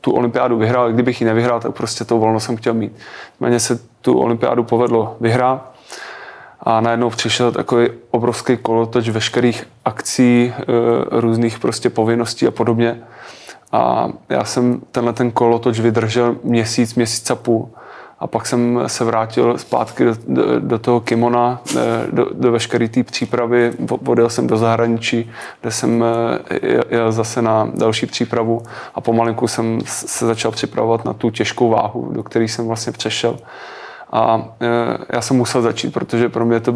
tu 0.00 0.10
olympiádu 0.12 0.58
vyhrál, 0.58 0.92
kdybych 0.92 1.20
ji 1.20 1.26
nevyhrál, 1.26 1.60
tak 1.60 1.72
prostě 1.72 2.04
to 2.04 2.18
volno 2.18 2.40
jsem 2.40 2.56
chtěl 2.56 2.74
mít. 2.74 2.92
Méně 3.40 3.60
se 3.60 3.78
tu 4.00 4.18
olympiádu 4.18 4.64
povedlo 4.64 5.16
vyhrát 5.20 5.74
a 6.60 6.80
najednou 6.80 7.10
přišel 7.10 7.52
takový 7.52 7.88
obrovský 8.10 8.56
kolotoč 8.56 9.08
veškerých 9.08 9.68
akcí, 9.84 10.52
e, 10.52 10.52
různých 11.20 11.58
prostě 11.58 11.90
povinností 11.90 12.46
a 12.46 12.50
podobně. 12.50 12.98
A 13.72 14.08
já 14.28 14.44
jsem 14.44 14.80
tenhle 14.90 15.12
ten 15.12 15.30
kolotoč 15.30 15.80
vydržel 15.80 16.36
měsíc, 16.42 16.94
měsíc 16.94 17.30
a 17.30 17.34
půl 17.34 17.70
a 18.24 18.26
pak 18.26 18.46
jsem 18.46 18.80
se 18.86 19.04
vrátil 19.04 19.58
zpátky 19.58 20.04
do, 20.04 20.14
do, 20.28 20.60
do 20.60 20.78
toho 20.78 21.00
kimona, 21.00 21.60
eh, 21.76 21.80
do, 22.12 22.26
do 22.32 22.52
veškeré 22.52 22.88
té 22.88 23.02
přípravy. 23.02 23.72
Odjel 24.06 24.30
jsem 24.30 24.46
do 24.46 24.56
zahraničí, 24.56 25.30
kde 25.60 25.70
jsem 25.70 26.04
eh, 26.50 26.76
jel 26.90 27.12
zase 27.12 27.42
na 27.42 27.70
další 27.74 28.06
přípravu 28.06 28.62
a 28.94 29.00
pomalinku 29.00 29.48
jsem 29.48 29.80
se 29.84 30.26
začal 30.26 30.50
připravovat 30.50 31.04
na 31.04 31.12
tu 31.12 31.30
těžkou 31.30 31.68
váhu, 31.68 32.12
do 32.12 32.22
které 32.22 32.44
jsem 32.44 32.66
vlastně 32.66 32.92
přešel. 32.92 33.38
A 34.14 34.48
e, 34.60 34.98
já 35.12 35.20
jsem 35.20 35.36
musel 35.36 35.62
začít, 35.62 35.92
protože 35.92 36.28
pro 36.28 36.46
mě 36.46 36.60
to 36.60 36.72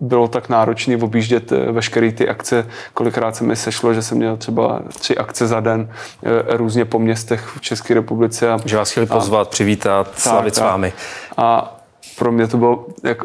bylo 0.00 0.28
tak 0.28 0.48
náročné 0.48 0.96
objíždět 0.96 1.52
e, 1.52 1.72
veškeré 1.72 2.12
ty 2.12 2.28
akce. 2.28 2.66
Kolikrát 2.94 3.36
se 3.36 3.44
mi 3.44 3.56
sešlo, 3.56 3.94
že 3.94 4.02
jsem 4.02 4.18
měl 4.18 4.36
třeba 4.36 4.80
tři 4.88 5.16
akce 5.16 5.46
za 5.46 5.60
den 5.60 5.90
e, 6.22 6.56
různě 6.56 6.84
po 6.84 6.98
městech 6.98 7.46
v 7.56 7.60
České 7.60 7.94
republice. 7.94 8.50
A, 8.52 8.58
že 8.64 8.76
vás 8.76 8.90
chtěli 8.90 9.06
pozvat, 9.06 9.46
a, 9.46 9.50
přivítat, 9.50 10.18
slavit 10.18 10.54
tak, 10.54 10.64
s 10.64 10.66
vámi. 10.66 10.92
A 11.36 11.76
pro 12.18 12.32
mě 12.32 12.46
to 12.46 12.56
bylo, 12.56 12.86
jak, 13.02 13.18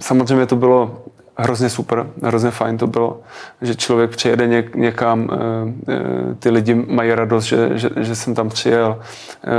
samozřejmě 0.00 0.46
to 0.46 0.56
bylo 0.56 1.04
hrozně 1.36 1.70
super, 1.70 2.06
hrozně 2.22 2.50
fajn 2.50 2.78
to 2.78 2.86
bylo, 2.86 3.20
že 3.62 3.74
člověk 3.74 4.10
přijede 4.10 4.46
něk, 4.46 4.76
někam, 4.76 5.28
e, 5.88 5.92
e, 5.92 6.34
ty 6.34 6.50
lidi 6.50 6.74
mají 6.74 7.14
radost, 7.14 7.44
že, 7.44 7.78
že, 7.78 7.90
že 7.96 8.16
jsem 8.16 8.34
tam 8.34 8.48
přijel, 8.48 9.00
e, 9.00 9.50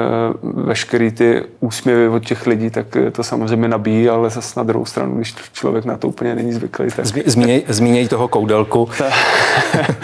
veškerý 0.43 1.11
ty 1.11 1.43
úsměvy 1.59 2.07
od 2.07 2.25
těch 2.25 2.47
lidí, 2.47 2.69
tak 2.69 2.87
to 3.11 3.23
samozřejmě 3.23 3.67
nabíjí, 3.67 4.09
ale 4.09 4.29
zase 4.29 4.59
na 4.59 4.63
druhou 4.63 4.85
stranu, 4.85 5.15
když 5.15 5.35
člověk 5.53 5.85
na 5.85 5.97
to 5.97 6.07
úplně 6.07 6.35
není 6.35 6.53
zvyklý. 6.53 6.87
Tak, 6.95 7.05
zmíněj, 7.05 7.63
zmíněj 7.67 8.07
toho 8.07 8.27
koudelku. 8.27 8.89
Tak, 9.71 9.95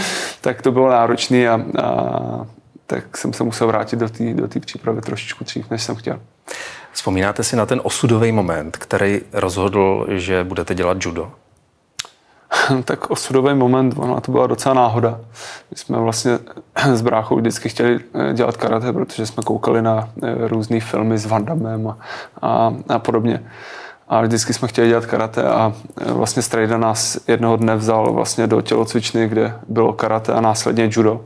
tak 0.41 0.61
to 0.61 0.71
bylo 0.71 0.89
náročné 0.89 1.49
a, 1.49 1.61
a 1.83 2.45
tak 2.87 3.17
jsem 3.17 3.33
se 3.33 3.43
musel 3.43 3.67
vrátit 3.67 3.99
do 3.99 4.09
té 4.09 4.33
do 4.33 4.47
přípravy 4.59 5.01
trošičku 5.01 5.43
dřív, 5.43 5.69
než 5.69 5.83
jsem 5.83 5.95
chtěl. 5.95 6.19
Vzpomínáte 6.91 7.43
si 7.43 7.55
na 7.55 7.65
ten 7.65 7.81
osudový 7.83 8.31
moment, 8.31 8.77
který 8.77 9.21
rozhodl, 9.33 10.05
že 10.09 10.43
budete 10.43 10.75
dělat 10.75 10.97
judo? 11.05 11.31
tak 12.85 13.11
osudový 13.11 13.53
moment, 13.53 13.93
ona 13.97 14.19
to 14.19 14.31
byla 14.31 14.47
docela 14.47 14.75
náhoda. 14.75 15.19
My 15.71 15.77
jsme 15.77 15.99
vlastně 15.99 16.39
s 16.93 17.01
bráchou 17.01 17.35
vždycky 17.35 17.69
chtěli 17.69 17.99
eh, 18.13 18.33
dělat 18.33 18.57
karate, 18.57 18.93
protože 18.93 19.25
jsme 19.25 19.43
koukali 19.43 19.81
na 19.81 20.09
eh, 20.23 20.47
různé 20.47 20.79
filmy 20.79 21.17
s 21.17 21.25
Van 21.25 21.45
Damme 21.45 21.73
a, 21.73 21.97
a, 22.41 22.73
a 22.89 22.99
podobně. 22.99 23.43
A 24.07 24.21
vždycky 24.21 24.53
jsme 24.53 24.67
chtěli 24.67 24.87
dělat 24.87 25.05
karate 25.05 25.43
a 25.43 25.73
eh, 26.01 26.11
vlastně 26.13 26.41
Strejda 26.41 26.77
nás 26.77 27.19
jednoho 27.27 27.57
dne 27.57 27.75
vzal 27.75 28.13
vlastně 28.13 28.47
do 28.47 28.61
tělocvičny, 28.61 29.27
kde 29.27 29.59
bylo 29.67 29.93
karate 29.93 30.33
a 30.33 30.41
následně 30.41 30.89
judo. 30.91 31.25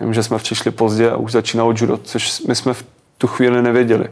Vím, 0.00 0.14
že 0.14 0.22
jsme 0.22 0.38
přišli 0.38 0.70
pozdě 0.70 1.10
a 1.10 1.16
už 1.16 1.32
začínalo 1.32 1.72
judo, 1.76 1.96
což 1.96 2.40
my 2.40 2.54
jsme 2.54 2.74
v 2.74 2.84
tu 3.18 3.26
chvíli 3.26 3.62
nevěděli. 3.62 4.08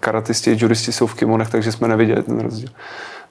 Karatisti 0.00 0.50
a 0.50 0.56
judisti 0.58 0.92
jsou 0.92 1.06
v 1.06 1.14
kimonech, 1.14 1.50
takže 1.50 1.72
jsme 1.72 1.88
nevěděli 1.88 2.22
ten 2.22 2.40
rozdíl. 2.40 2.68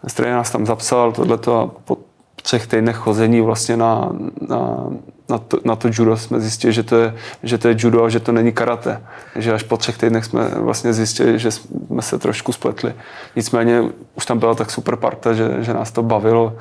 Strejda 0.08 0.38
nás 0.38 0.52
tam 0.52 0.66
zapsal 0.66 1.12
tohleto 1.12 1.60
a 1.60 1.68
po 1.68 1.98
třech 2.42 2.68
týdnech 2.68 2.96
chození 2.96 3.42
vlastně 3.42 3.78
na, 3.78 4.10
na, 4.50 4.88
na, 5.30 5.38
to, 5.38 5.60
na 5.66 5.76
to 5.76 5.90
judo 5.92 6.18
jsme 6.18 6.40
zjistili, 6.40 6.74
že 6.74 6.84
to, 6.84 6.96
je, 6.96 7.16
že 7.44 7.58
to 7.58 7.68
je 7.68 7.76
judo 7.78 8.04
a 8.04 8.10
že 8.10 8.20
to 8.20 8.32
není 8.32 8.52
karate. 8.52 9.02
Že 9.36 9.54
až 9.54 9.64
po 9.64 9.78
třech 9.78 9.98
týdnech 9.98 10.26
jsme 10.26 10.50
vlastně 10.56 10.94
zjistili, 10.94 11.40
že 11.40 11.52
jsme 11.52 12.02
se 12.02 12.20
trošku 12.20 12.52
spletli. 12.52 12.94
Nicméně 13.36 13.84
už 14.16 14.26
tam 14.26 14.40
byla 14.40 14.56
tak 14.56 14.72
super 14.72 14.96
parta, 14.96 15.34
že, 15.34 15.58
že 15.60 15.74
nás 15.74 15.92
to 15.92 16.04
bavilo 16.04 16.54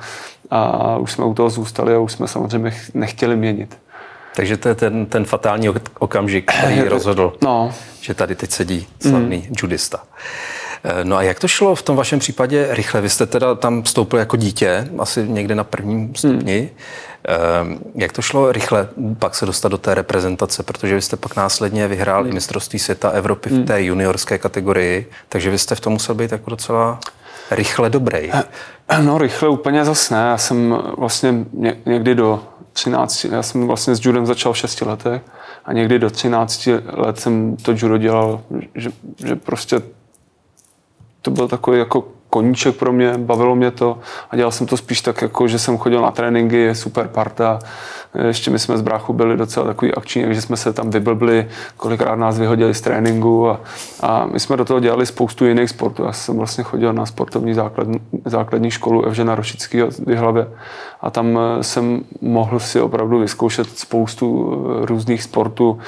a 0.49 0.97
už 0.97 1.11
jsme 1.11 1.25
u 1.25 1.33
toho 1.33 1.49
zůstali 1.49 1.95
a 1.95 1.99
už 1.99 2.11
jsme 2.11 2.27
samozřejmě 2.27 2.73
nechtěli 2.93 3.35
měnit. 3.35 3.77
Takže 4.35 4.57
to 4.57 4.69
je 4.69 4.75
ten, 4.75 5.05
ten 5.05 5.25
fatální 5.25 5.69
okamžik, 5.99 6.51
který 6.51 6.81
rozhodl, 6.81 7.33
no. 7.41 7.73
že 8.01 8.13
tady 8.13 8.35
teď 8.35 8.51
sedí 8.51 8.87
slavný 8.99 9.37
mm. 9.37 9.55
judista. 9.61 10.03
Eh, 10.83 11.03
no 11.03 11.17
a 11.17 11.21
jak 11.21 11.39
to 11.39 11.47
šlo 11.47 11.75
v 11.75 11.81
tom 11.81 11.95
vašem 11.95 12.19
případě 12.19 12.67
rychle? 12.69 13.01
Vy 13.01 13.09
jste 13.09 13.25
teda 13.25 13.55
tam 13.55 13.83
vstoupil 13.83 14.19
jako 14.19 14.37
dítě, 14.37 14.87
asi 14.99 15.27
někde 15.27 15.55
na 15.55 15.63
prvním 15.63 16.15
stupni. 16.15 16.69
Hmm. 17.59 17.79
Jak 17.95 18.11
to 18.11 18.21
šlo 18.21 18.51
rychle 18.51 18.87
pak 19.19 19.35
se 19.35 19.45
dostat 19.45 19.69
do 19.69 19.77
té 19.77 19.95
reprezentace, 19.95 20.63
protože 20.63 20.95
vy 20.95 21.01
jste 21.01 21.17
pak 21.17 21.35
následně 21.35 21.87
vyhrál 21.87 22.21
hmm. 22.21 22.31
i 22.31 22.33
mistrovství 22.33 22.79
světa 22.79 23.09
Evropy 23.09 23.49
v 23.49 23.51
hmm. 23.51 23.65
té 23.65 23.83
juniorské 23.83 24.37
kategorii, 24.37 25.09
takže 25.29 25.49
vy 25.49 25.57
jste 25.57 25.75
v 25.75 25.79
tom 25.79 25.93
musel 25.93 26.15
být 26.15 26.31
jako 26.31 26.49
docela 26.49 26.99
rychle 27.51 27.89
dobrý. 27.89 28.31
Eh, 28.89 29.03
no 29.03 29.17
rychle 29.17 29.49
úplně 29.49 29.85
zase 29.85 30.15
ne. 30.15 30.21
Já 30.21 30.37
jsem 30.37 30.77
vlastně 30.97 31.45
někdy 31.85 32.15
do 32.15 32.43
13, 32.73 33.25
já 33.25 33.43
jsem 33.43 33.67
vlastně 33.67 33.95
s 33.95 34.05
judem 34.05 34.25
začal 34.25 34.53
v 34.53 34.57
6 34.57 34.81
letech 34.81 35.21
a 35.65 35.73
někdy 35.73 35.99
do 35.99 36.09
13 36.09 36.69
let 36.93 37.19
jsem 37.19 37.57
to 37.57 37.71
judo 37.71 37.97
dělal, 37.97 38.41
že, 38.75 38.89
že 39.25 39.35
prostě 39.35 39.81
to 41.21 41.31
byl 41.31 41.47
takový 41.47 41.79
jako 41.79 42.07
koníček 42.31 42.75
pro 42.75 42.91
mě, 42.93 43.13
bavilo 43.17 43.55
mě 43.55 43.71
to 43.71 43.99
a 44.29 44.35
dělal 44.35 44.51
jsem 44.51 44.67
to 44.67 44.77
spíš 44.77 45.01
tak, 45.01 45.21
jako, 45.21 45.47
že 45.47 45.59
jsem 45.59 45.77
chodil 45.77 46.01
na 46.01 46.11
tréninky, 46.11 46.75
super 46.75 47.07
parta, 47.07 47.59
ještě 48.27 48.51
my 48.51 48.59
jsme 48.59 48.77
z 48.77 48.81
bráchu 48.81 49.13
byli 49.13 49.37
docela 49.37 49.65
takový 49.65 49.93
akční, 49.93 50.23
takže 50.23 50.41
jsme 50.41 50.57
se 50.57 50.73
tam 50.73 50.89
vyblbli, 50.89 51.47
kolikrát 51.77 52.15
nás 52.15 52.39
vyhodili 52.39 52.73
z 52.73 52.81
tréninku 52.81 53.49
a, 53.49 53.61
a 54.01 54.25
my 54.25 54.39
jsme 54.39 54.57
do 54.57 54.65
toho 54.65 54.79
dělali 54.79 55.05
spoustu 55.05 55.45
jiných 55.45 55.69
sportů. 55.69 56.03
Já 56.03 56.11
jsem 56.11 56.37
vlastně 56.37 56.63
chodil 56.63 56.93
na 56.93 57.05
sportovní 57.05 57.53
základní, 57.53 57.99
základní 58.25 58.71
školu 58.71 59.05
Evžena 59.05 59.35
Rošického 59.35 59.89
v 59.91 60.15
hlavě 60.15 60.47
a 61.01 61.09
tam 61.09 61.39
eh, 61.39 61.63
jsem 61.63 62.03
mohl 62.21 62.59
si 62.59 62.81
opravdu 62.81 63.19
vyzkoušet 63.19 63.79
spoustu 63.79 64.53
eh, 64.53 64.85
různých 64.85 65.23
sportů. 65.23 65.79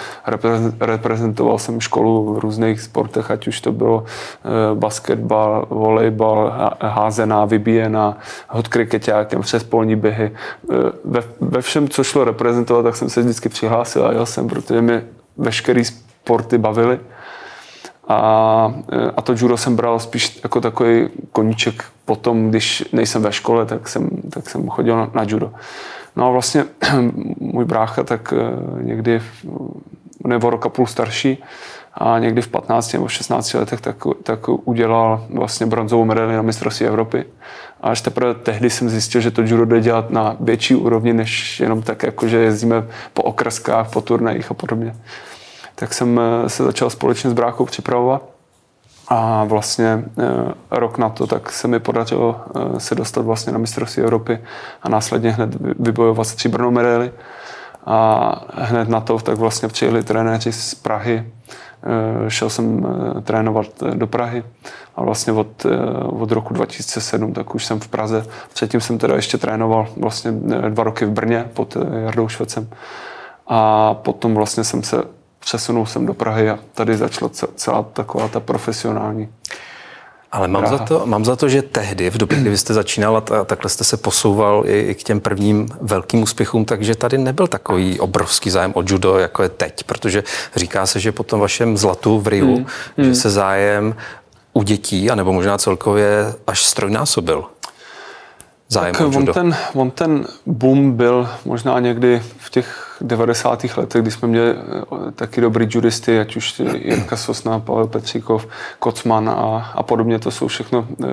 Reprezentoval 0.79 1.59
jsem 1.59 1.81
školu 1.81 2.33
v 2.33 2.39
různých 2.39 2.81
sportech, 2.81 3.31
ať 3.31 3.47
už 3.47 3.61
to 3.61 3.71
bylo 3.71 4.03
eh, 4.03 4.75
basketbal, 4.75 5.65
volejbal, 5.69 6.32
házená, 6.81 7.45
vybíjená, 7.45 8.17
hod 8.47 8.67
kriketákem, 8.67 9.41
přes 9.41 9.63
polní 9.63 9.95
běhy. 9.95 10.31
Ve, 11.05 11.23
ve 11.41 11.61
všem, 11.61 11.89
co 11.89 12.03
šlo 12.03 12.23
reprezentovat, 12.23 12.83
tak 12.83 12.95
jsem 12.95 13.09
se 13.09 13.21
vždycky 13.21 13.49
přihlásil 13.49 14.07
a 14.07 14.11
jel 14.11 14.25
jsem, 14.25 14.47
protože 14.47 14.81
mě 14.81 15.03
veškerý 15.37 15.85
sporty 15.85 16.57
bavily. 16.57 16.99
A, 18.07 18.17
a 19.17 19.21
to 19.21 19.33
judo 19.37 19.57
jsem 19.57 19.75
bral 19.75 19.99
spíš 19.99 20.39
jako 20.43 20.61
takový 20.61 21.09
koníček 21.31 21.83
potom, 22.05 22.49
když 22.49 22.83
nejsem 22.91 23.21
ve 23.21 23.31
škole, 23.31 23.65
tak 23.65 23.87
jsem, 23.87 24.09
tak 24.29 24.49
jsem 24.49 24.69
chodil 24.69 24.97
na, 24.97 25.09
na 25.13 25.23
judo. 25.27 25.53
No 26.15 26.27
a 26.27 26.29
vlastně 26.29 26.65
můj 27.39 27.65
brácha 27.65 28.03
tak 28.03 28.33
eh, 28.37 28.83
někdy 28.83 29.21
on 30.23 30.31
je 30.31 30.37
o 30.37 30.49
rok 30.49 30.65
a 30.65 30.69
půl 30.69 30.87
starší 30.87 31.43
a 31.93 32.19
někdy 32.19 32.41
v 32.41 32.47
15 32.47 32.93
nebo 32.93 33.07
16 33.07 33.53
letech 33.53 33.81
tak, 33.81 33.95
tak 34.23 34.39
udělal 34.47 35.25
vlastně 35.29 35.65
bronzovou 35.65 36.05
medaili 36.05 36.35
na 36.35 36.41
mistrovství 36.41 36.85
Evropy. 36.85 37.25
A 37.81 37.89
až 37.89 38.01
teprve 38.01 38.33
tehdy 38.33 38.69
jsem 38.69 38.89
zjistil, 38.89 39.21
že 39.21 39.31
to 39.31 39.41
judo 39.41 39.65
jde 39.65 39.81
dělat 39.81 40.09
na 40.09 40.35
větší 40.39 40.75
úrovni, 40.75 41.13
než 41.13 41.59
jenom 41.59 41.81
tak, 41.81 42.03
jako 42.03 42.27
že 42.27 42.37
jezdíme 42.37 42.87
po 43.13 43.23
okreskách, 43.23 43.91
po 43.91 44.01
turnajích 44.01 44.51
a 44.51 44.53
podobně. 44.53 44.95
Tak 45.75 45.93
jsem 45.93 46.19
eh, 46.19 46.49
se 46.49 46.63
začal 46.63 46.89
společně 46.89 47.29
s 47.29 47.33
bráchou 47.33 47.65
připravovat 47.65 48.23
a 49.07 49.43
vlastně 49.43 50.03
eh, 50.19 50.53
rok 50.71 50.97
na 50.97 51.09
to 51.09 51.27
tak 51.27 51.51
se 51.51 51.67
mi 51.67 51.79
podařilo 51.79 52.41
eh, 52.55 52.79
se 52.79 52.95
dostat 52.95 53.25
vlastně 53.25 53.53
na 53.53 53.59
mistrovství 53.59 54.03
Evropy 54.03 54.39
a 54.81 54.89
následně 54.89 55.31
hned 55.31 55.55
vybojovat 55.79 56.27
stříbrnou 56.27 56.71
medaili. 56.71 57.11
A 57.85 58.45
hned 58.53 58.89
na 58.89 59.01
to 59.01 59.19
tak 59.19 59.37
vlastně 59.37 59.67
přijeli 59.67 60.03
trenéři 60.03 60.51
z 60.51 60.75
Prahy. 60.75 61.31
Eh, 61.83 62.29
šel 62.29 62.49
jsem 62.49 62.85
trénovat 63.23 63.67
do 63.93 64.07
Prahy 64.07 64.43
a 64.95 65.03
vlastně 65.03 65.33
od, 65.33 65.65
od 66.03 66.31
roku 66.31 66.53
2007 66.53 67.33
tak 67.33 67.55
už 67.55 67.65
jsem 67.65 67.79
v 67.79 67.87
Praze. 67.87 68.25
Předtím 68.53 68.81
jsem 68.81 68.97
teda 68.97 69.15
ještě 69.15 69.37
trénoval 69.37 69.87
vlastně 69.97 70.31
dva 70.69 70.83
roky 70.83 71.05
v 71.05 71.11
Brně 71.11 71.49
pod 71.53 71.77
Jardou 72.03 72.27
Švecem. 72.27 72.69
A 73.47 73.93
potom 73.93 74.35
vlastně 74.35 74.63
jsem 74.63 74.83
se 74.83 75.03
přesunul 75.39 75.85
jsem 75.85 76.05
do 76.05 76.13
Prahy 76.13 76.49
a 76.49 76.59
tady 76.73 76.97
začala 76.97 77.31
celá 77.55 77.83
taková 77.83 78.27
ta 78.27 78.39
profesionální 78.39 79.29
ale 80.33 80.47
mám 80.47 80.67
za, 80.67 80.77
to, 80.77 81.05
mám 81.05 81.25
za 81.25 81.35
to, 81.35 81.49
že 81.49 81.61
tehdy, 81.61 82.09
v 82.09 82.17
době, 82.17 82.37
kdy 82.37 82.49
vy 82.49 82.57
jste 82.57 82.73
začínal 82.73 83.17
a 83.17 83.43
takhle 83.45 83.69
jste 83.69 83.83
se 83.83 83.97
posouval 83.97 84.63
i, 84.65 84.79
i 84.79 84.95
k 84.95 85.03
těm 85.03 85.19
prvním 85.19 85.69
velkým 85.81 86.23
úspěchům, 86.23 86.65
takže 86.65 86.95
tady 86.95 87.17
nebyl 87.17 87.47
takový 87.47 87.99
obrovský 87.99 88.49
zájem 88.49 88.71
o 88.75 88.83
judo, 88.85 89.17
jako 89.17 89.43
je 89.43 89.49
teď, 89.49 89.83
protože 89.83 90.23
říká 90.55 90.85
se, 90.85 90.99
že 90.99 91.11
po 91.11 91.23
tom 91.23 91.39
vašem 91.39 91.77
zlatu 91.77 92.19
v 92.19 92.27
Riu, 92.27 92.55
hmm. 92.55 92.65
že 92.97 93.03
hmm. 93.03 93.15
se 93.15 93.29
zájem 93.29 93.95
u 94.53 94.63
dětí, 94.63 95.09
anebo 95.09 95.33
možná 95.33 95.57
celkově 95.57 96.33
až 96.47 96.65
strojnásobil 96.65 97.45
zájem 98.69 98.93
tak 98.93 99.01
o 99.01 99.11
judo. 99.11 99.17
On 99.19 99.33
ten, 99.33 99.55
on 99.73 99.91
ten 99.91 100.25
boom 100.45 100.91
byl 100.91 101.29
možná 101.45 101.79
někdy 101.79 102.21
v 102.37 102.49
těch 102.49 102.97
90. 103.01 103.63
letech, 103.77 104.01
kdy 104.01 104.11
jsme 104.11 104.27
měli 104.27 104.51
eh, 104.51 105.11
taky 105.11 105.41
dobrý 105.41 105.67
judisty, 105.69 106.19
ať 106.19 106.35
už 106.35 106.59
Jirka 106.59 107.17
Sosna, 107.17 107.59
Pavel 107.59 107.87
Petříkov, 107.87 108.47
Kocman 108.79 109.29
a, 109.29 109.71
a 109.75 109.83
podobně. 109.83 110.19
To 110.19 110.31
jsou 110.31 110.47
všechno 110.47 110.87
uh, 110.97 111.07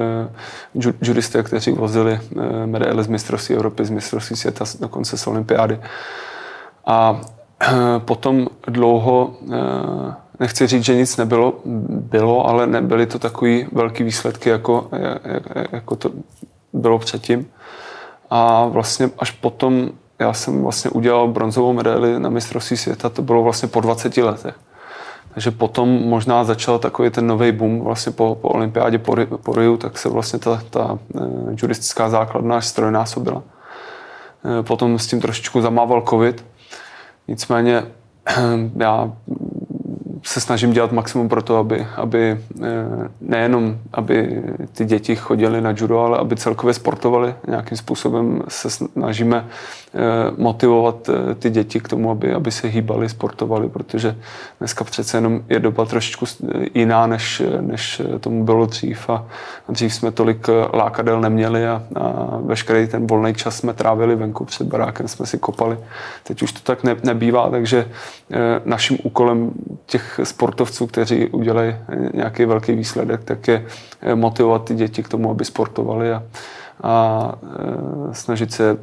judisté, 1.03 1.43
kteří 1.43 1.73
vozili 1.73 2.21
uh, 2.37 2.43
medaile 2.67 3.03
z 3.03 3.07
mistrovství 3.07 3.55
Evropy, 3.55 3.85
z 3.85 3.91
mistrovství 3.91 4.37
světa, 4.37 4.65
dokonce 4.81 5.19
z 5.19 5.27
olympiády. 5.27 5.81
A 6.87 7.11
uh, 7.11 7.79
potom 7.99 8.49
dlouho 8.69 9.37
uh, 9.41 9.55
nechci 10.41 10.67
říct, 10.67 10.85
že 10.85 10.95
nic 10.95 11.17
nebylo, 11.17 11.55
bylo, 11.87 12.49
ale 12.49 12.67
nebyly 12.67 13.07
to 13.07 13.19
takový 13.19 13.67
velký 13.73 14.05
výsledky, 14.05 14.51
jako, 14.51 14.91
jako 15.73 15.97
to 15.97 16.11
bylo 16.73 16.99
předtím. 16.99 17.51
A 18.31 18.67
vlastně 18.67 19.11
až 19.19 19.31
potom 19.31 19.91
já 20.19 20.33
jsem 20.33 20.63
vlastně 20.63 20.91
udělal 20.91 21.29
bronzovou 21.29 21.73
medaili 21.73 22.21
na 22.21 22.29
mistrovství 22.31 22.77
světa, 22.77 23.09
to 23.09 23.23
bylo 23.23 23.43
vlastně 23.43 23.69
po 23.69 23.81
20 23.81 24.17
letech. 24.17 24.55
Takže 25.35 25.51
potom 25.51 25.89
možná 25.89 26.45
začal 26.45 26.79
takový 26.79 27.11
ten 27.11 27.27
nový 27.27 27.53
boom 27.53 27.81
vlastně 27.81 28.13
po, 28.13 28.39
po 28.41 28.49
olympiádě 28.49 28.99
po, 28.99 29.17
po 29.43 29.55
Riu, 29.55 29.77
tak 29.77 29.99
se 29.99 30.09
vlastně 30.09 30.39
ta, 30.39 30.63
ta 30.71 30.99
uh, 31.15 31.55
juristická 31.57 32.11
základna 32.11 32.57
až 32.57 32.67
strojnásobila. 32.67 33.37
Uh, 33.37 34.63
potom 34.63 34.99
s 34.99 35.07
tím 35.07 35.21
trošičku 35.21 35.61
zamával 35.61 36.03
covid. 36.09 36.45
Nicméně 37.29 37.83
já 38.77 39.13
se 40.31 40.41
snažím 40.41 40.73
dělat 40.73 40.93
maximum 40.93 41.29
pro 41.29 41.43
to, 41.43 41.57
aby, 41.57 41.87
aby 41.97 42.41
eh, 42.63 42.67
nejenom, 43.21 43.79
aby 43.93 44.43
ty 44.73 44.85
děti 44.85 45.17
chodily 45.17 45.61
na 45.61 45.75
judo, 45.77 45.99
ale 45.99 46.19
aby 46.19 46.37
celkově 46.37 46.75
sportovali. 46.75 47.35
Nějakým 47.49 47.79
způsobem 47.79 48.43
se 48.49 48.71
snažíme 48.71 49.47
eh, 49.47 49.99
motivovat 50.37 51.09
eh, 51.09 51.35
ty 51.35 51.51
děti 51.51 51.81
k 51.81 51.89
tomu, 51.89 52.11
aby, 52.11 52.33
aby 52.35 52.51
se 52.51 52.69
hýbali, 52.69 53.09
sportovali, 53.09 53.69
protože 53.69 54.17
dneska 54.59 54.85
přece 54.85 55.17
jenom 55.17 55.43
je 55.49 55.61
doba 55.61 55.85
trošičku 55.85 56.25
jiná, 56.75 57.07
než, 57.07 57.43
než 57.61 58.03
tomu 58.21 58.45
bylo 58.45 58.67
dřív 58.67 59.11
a 59.11 59.27
dřív 59.69 59.95
jsme 59.95 60.11
tolik 60.11 60.47
lákadel 60.73 61.21
neměli 61.21 61.69
a, 61.69 61.83
a 61.97 62.39
veškerý 62.45 62.87
ten 62.87 63.07
volný 63.07 63.35
čas 63.35 63.57
jsme 63.57 63.75
trávili 63.75 64.17
venku 64.17 64.45
před 64.45 64.67
barákem, 64.67 65.09
jsme 65.09 65.27
si 65.27 65.39
kopali. 65.39 65.79
Teď 66.23 66.43
už 66.43 66.53
to 66.53 66.61
tak 66.63 66.85
ne, 66.85 66.97
nebývá, 67.05 67.51
takže 67.51 67.89
naším 68.65 68.99
úkolem 69.03 69.51
těch 69.87 70.20
sportovců, 70.25 70.87
kteří 70.87 71.27
udělají 71.27 71.77
nějaký 72.15 72.45
velký 72.45 72.73
výsledek, 72.73 73.25
tak 73.25 73.49
je 73.49 73.65
motivovat 74.15 74.65
ty 74.65 74.75
děti 74.75 75.03
k 75.03 75.09
tomu, 75.09 75.31
aby 75.31 75.45
sportovali 75.45 76.13
a, 76.13 76.23
a 76.83 77.33
e, 78.11 78.15
snažit 78.15 78.53
se 78.53 78.77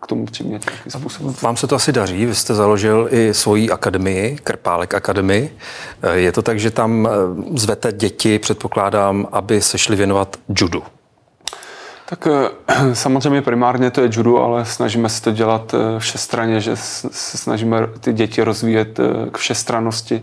k 0.00 0.06
tomu 0.06 0.26
přimět 0.26 0.66
nějakým 0.66 0.92
způsobem. 0.92 1.34
Vám 1.42 1.56
se 1.56 1.66
to 1.66 1.76
asi 1.76 1.92
daří, 1.92 2.26
vy 2.26 2.34
jste 2.34 2.54
založil 2.54 3.08
i 3.10 3.34
svoji 3.34 3.70
akademii, 3.70 4.36
Krpálek 4.44 4.94
Akademii. 4.94 5.56
E, 6.02 6.18
je 6.18 6.32
to 6.32 6.42
tak, 6.42 6.60
že 6.60 6.70
tam 6.70 7.08
zvete 7.54 7.92
děti, 7.92 8.38
předpokládám, 8.38 9.28
aby 9.32 9.60
se 9.60 9.78
šli 9.78 9.96
věnovat 9.96 10.36
judu. 10.60 10.82
Tak 12.08 12.28
samozřejmě 12.92 13.42
primárně 13.42 13.90
to 13.90 14.00
je 14.00 14.10
judo, 14.12 14.38
ale 14.38 14.64
snažíme 14.64 15.08
se 15.08 15.22
to 15.22 15.30
dělat 15.30 15.74
všestranně, 15.98 16.60
že 16.60 16.76
se 16.76 17.38
snažíme 17.38 17.86
ty 18.00 18.12
děti 18.12 18.42
rozvíjet 18.42 19.00
k 19.32 19.38
všestrannosti 19.38 20.22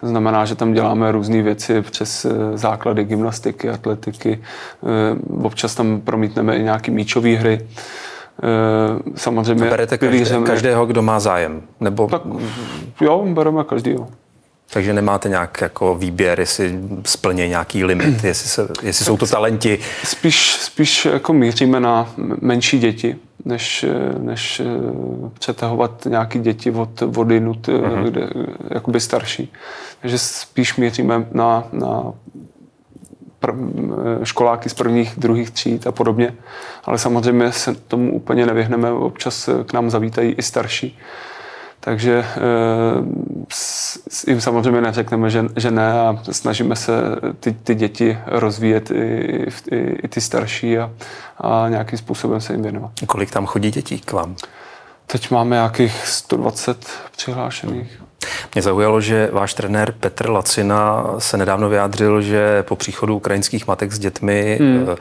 to 0.00 0.06
znamená, 0.06 0.44
že 0.44 0.54
tam 0.54 0.72
děláme 0.72 1.12
různé 1.12 1.42
věci 1.42 1.82
přes 1.82 2.24
eh, 2.24 2.58
základy 2.58 3.04
gymnastiky, 3.04 3.70
atletiky. 3.70 4.40
Eh, 4.42 5.44
občas 5.44 5.74
tam 5.74 6.00
promítneme 6.00 6.56
i 6.56 6.62
nějaké 6.62 6.90
míčové 6.90 7.36
hry. 7.36 7.60
Eh, 8.42 9.12
samozřejmě 9.14 9.64
berete 9.70 9.98
každé, 9.98 10.40
každého, 10.46 10.86
kdo 10.86 11.02
má 11.02 11.20
zájem? 11.20 11.62
Nebo... 11.80 12.06
Tak, 12.06 12.22
jo, 13.00 13.26
bereme 13.28 13.64
každého. 13.64 14.08
Takže 14.70 14.92
nemáte 14.92 15.28
nějak 15.28 15.60
jako 15.60 15.94
výběr, 15.94 16.40
jestli 16.40 16.78
splně 17.04 17.48
nějaký 17.48 17.84
limit, 17.84 18.24
jestli, 18.24 18.48
se, 18.48 18.68
jestli 18.82 19.04
jsou 19.04 19.16
to 19.16 19.26
talenti? 19.26 19.78
Spíš, 20.04 20.52
spíš 20.52 21.04
jako 21.04 21.32
míříme 21.32 21.80
na 21.80 22.14
menší 22.40 22.78
děti, 22.78 23.16
než, 23.44 23.84
než 24.18 24.62
přetahovat 25.38 26.06
nějaké 26.06 26.38
děti 26.38 26.70
od, 26.70 27.02
od 27.16 27.30
jinut, 27.30 27.68
mm-hmm. 27.68 28.04
kde, 28.04 28.28
jakoby 28.70 29.00
starší 29.00 29.52
že 30.04 30.18
spíš 30.18 30.76
měříme 30.76 31.26
na, 31.32 31.64
na 31.72 32.12
pr- 33.42 34.24
školáky 34.24 34.68
z 34.68 34.74
prvních, 34.74 35.14
druhých 35.16 35.50
tříd 35.50 35.86
a 35.86 35.92
podobně. 35.92 36.34
Ale 36.84 36.98
samozřejmě 36.98 37.52
se 37.52 37.74
tomu 37.74 38.12
úplně 38.12 38.46
nevyhneme, 38.46 38.92
občas 38.92 39.48
k 39.66 39.72
nám 39.72 39.90
zavítají 39.90 40.32
i 40.32 40.42
starší. 40.42 40.98
Takže 41.86 42.18
e, 42.18 42.24
jim 44.30 44.40
samozřejmě 44.40 44.80
neřekneme, 44.80 45.30
že, 45.30 45.44
že 45.56 45.70
ne 45.70 46.00
a 46.00 46.18
snažíme 46.30 46.76
se 46.76 46.92
ty, 47.40 47.52
ty 47.52 47.74
děti 47.74 48.18
rozvíjet 48.26 48.90
i, 48.90 48.94
i, 49.70 49.76
i 50.02 50.08
ty 50.08 50.20
starší 50.20 50.78
a, 50.78 50.90
a 51.38 51.68
nějakým 51.68 51.98
způsobem 51.98 52.40
se 52.40 52.52
jim 52.52 52.62
věnovat. 52.62 52.90
Kolik 53.06 53.30
tam 53.30 53.46
chodí 53.46 53.70
dětí 53.70 53.98
k 54.00 54.12
vám? 54.12 54.36
Teď 55.06 55.30
máme 55.30 55.56
nějakých 55.56 56.06
120 56.06 56.86
přihlášených. 57.16 58.02
Mě 58.54 58.62
zaujalo, 58.62 59.00
že 59.00 59.28
váš 59.32 59.54
trenér 59.54 59.94
Petr 60.00 60.30
Lacina 60.30 61.04
se 61.18 61.36
nedávno 61.36 61.68
vyjádřil, 61.68 62.22
že 62.22 62.62
po 62.62 62.76
příchodu 62.76 63.16
ukrajinských 63.16 63.66
matek 63.66 63.92
s 63.92 63.98
dětmi 63.98 64.58
hmm. 64.60 64.86
Eh, 64.92 64.96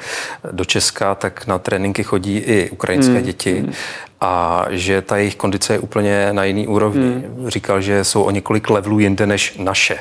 do 0.52 0.66
Česka, 0.66 1.16
tak 1.16 1.48
na 1.48 1.60
tréninky 1.60 2.04
chodí 2.04 2.38
i 2.38 2.70
ukrajinské 2.70 3.14
hmm. 3.14 3.24
děti 3.24 3.60
hmm. 3.60 3.74
a 4.22 4.66
že 4.70 5.02
ta 5.02 5.18
jejich 5.18 5.36
kondice 5.36 5.74
je 5.74 5.80
úplně 5.80 6.30
na 6.32 6.44
jiný 6.44 6.68
úrovni. 6.68 7.10
Hmm. 7.10 7.50
Říkal, 7.50 7.82
že 7.82 8.04
jsou 8.04 8.24
o 8.24 8.32
několik 8.32 8.70
levelů 8.70 9.00
jinde 9.00 9.28
než 9.28 9.58
naše. 9.58 10.00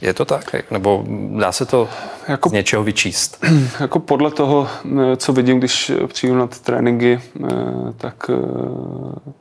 Je 0.00 0.14
to 0.14 0.24
tak? 0.24 0.70
Nebo 0.70 1.04
dá 1.38 1.52
se 1.52 1.66
to 1.66 1.88
jako, 2.28 2.48
z 2.48 2.52
něčeho 2.52 2.84
vyčíst? 2.84 3.44
Jako 3.80 4.00
podle 4.00 4.30
toho, 4.30 4.68
eh, 4.84 5.16
co 5.16 5.32
vidím, 5.32 5.58
když 5.58 5.92
přijdu 6.06 6.36
na 6.36 6.46
ty 6.46 6.58
tréninky, 6.58 7.20
eh, 7.20 7.48
tak, 7.96 8.30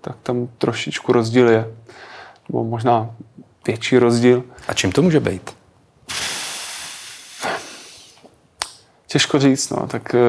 tak 0.02 0.16
tam 0.24 0.48
trošičku 0.58 1.14
rozdíl 1.14 1.50
je 1.50 1.66
nebo 2.50 2.64
možná 2.64 3.10
větší 3.68 3.98
rozdíl. 3.98 4.44
A 4.68 4.74
čím 4.74 4.92
to 4.92 5.02
může 5.02 5.20
být? 5.20 5.52
Těžko 9.08 9.40
říct, 9.40 9.70
no, 9.70 9.88
tak 9.88 10.16
eh, 10.16 10.20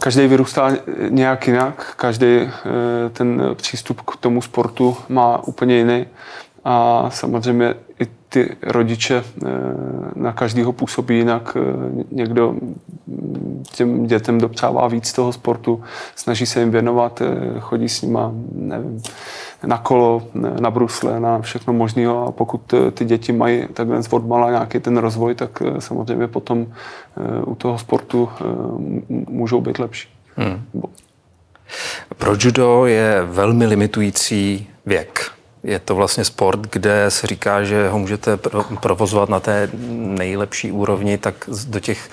každý 0.00 0.26
vyrůstá 0.26 0.70
nějak 1.08 1.46
jinak, 1.46 1.94
každý 1.96 2.26
eh, 2.26 2.50
ten 3.12 3.42
přístup 3.54 4.00
k 4.00 4.16
tomu 4.16 4.42
sportu 4.42 4.96
má 5.08 5.46
úplně 5.46 5.76
jiný 5.76 6.06
a 6.64 7.06
samozřejmě 7.10 7.74
i 8.00 8.06
ty 8.28 8.56
rodiče 8.62 9.24
eh, 9.24 9.48
na 10.14 10.32
každého 10.32 10.72
působí 10.72 11.16
jinak. 11.16 11.56
Někdo 12.10 12.54
těm 13.72 14.06
dětem 14.06 14.38
dopřává 14.38 14.88
víc 14.88 15.12
toho 15.12 15.32
sportu, 15.32 15.82
snaží 16.16 16.46
se 16.46 16.60
jim 16.60 16.70
věnovat, 16.70 17.22
chodí 17.60 17.88
s 17.88 18.02
nima, 18.02 18.32
nevím, 18.52 19.02
na 19.66 19.78
kolo, 19.78 20.22
na 20.60 20.70
brusle, 20.70 21.20
na 21.20 21.40
všechno 21.40 21.72
možného 21.72 22.26
a 22.26 22.32
pokud 22.32 22.74
ty 22.94 23.04
děti 23.04 23.32
mají 23.32 23.66
takhle 23.72 24.00
odmala 24.10 24.50
nějaký 24.50 24.80
ten 24.80 24.96
rozvoj, 24.96 25.34
tak 25.34 25.62
samozřejmě 25.78 26.26
potom 26.28 26.66
u 27.46 27.54
toho 27.54 27.78
sportu 27.78 28.28
můžou 29.08 29.60
být 29.60 29.78
lepší. 29.78 30.08
Hmm. 30.36 30.62
Pro 32.18 32.34
judo 32.38 32.86
je 32.86 33.22
velmi 33.24 33.66
limitující 33.66 34.66
věk. 34.86 35.30
Je 35.62 35.78
to 35.78 35.94
vlastně 35.94 36.24
sport, 36.24 36.60
kde 36.60 37.04
se 37.08 37.26
říká, 37.26 37.64
že 37.64 37.88
ho 37.88 37.98
můžete 37.98 38.36
provozovat 38.80 39.28
na 39.28 39.40
té 39.40 39.70
nejlepší 39.88 40.72
úrovni, 40.72 41.18
tak 41.18 41.34
do 41.66 41.80
těch 41.80 42.10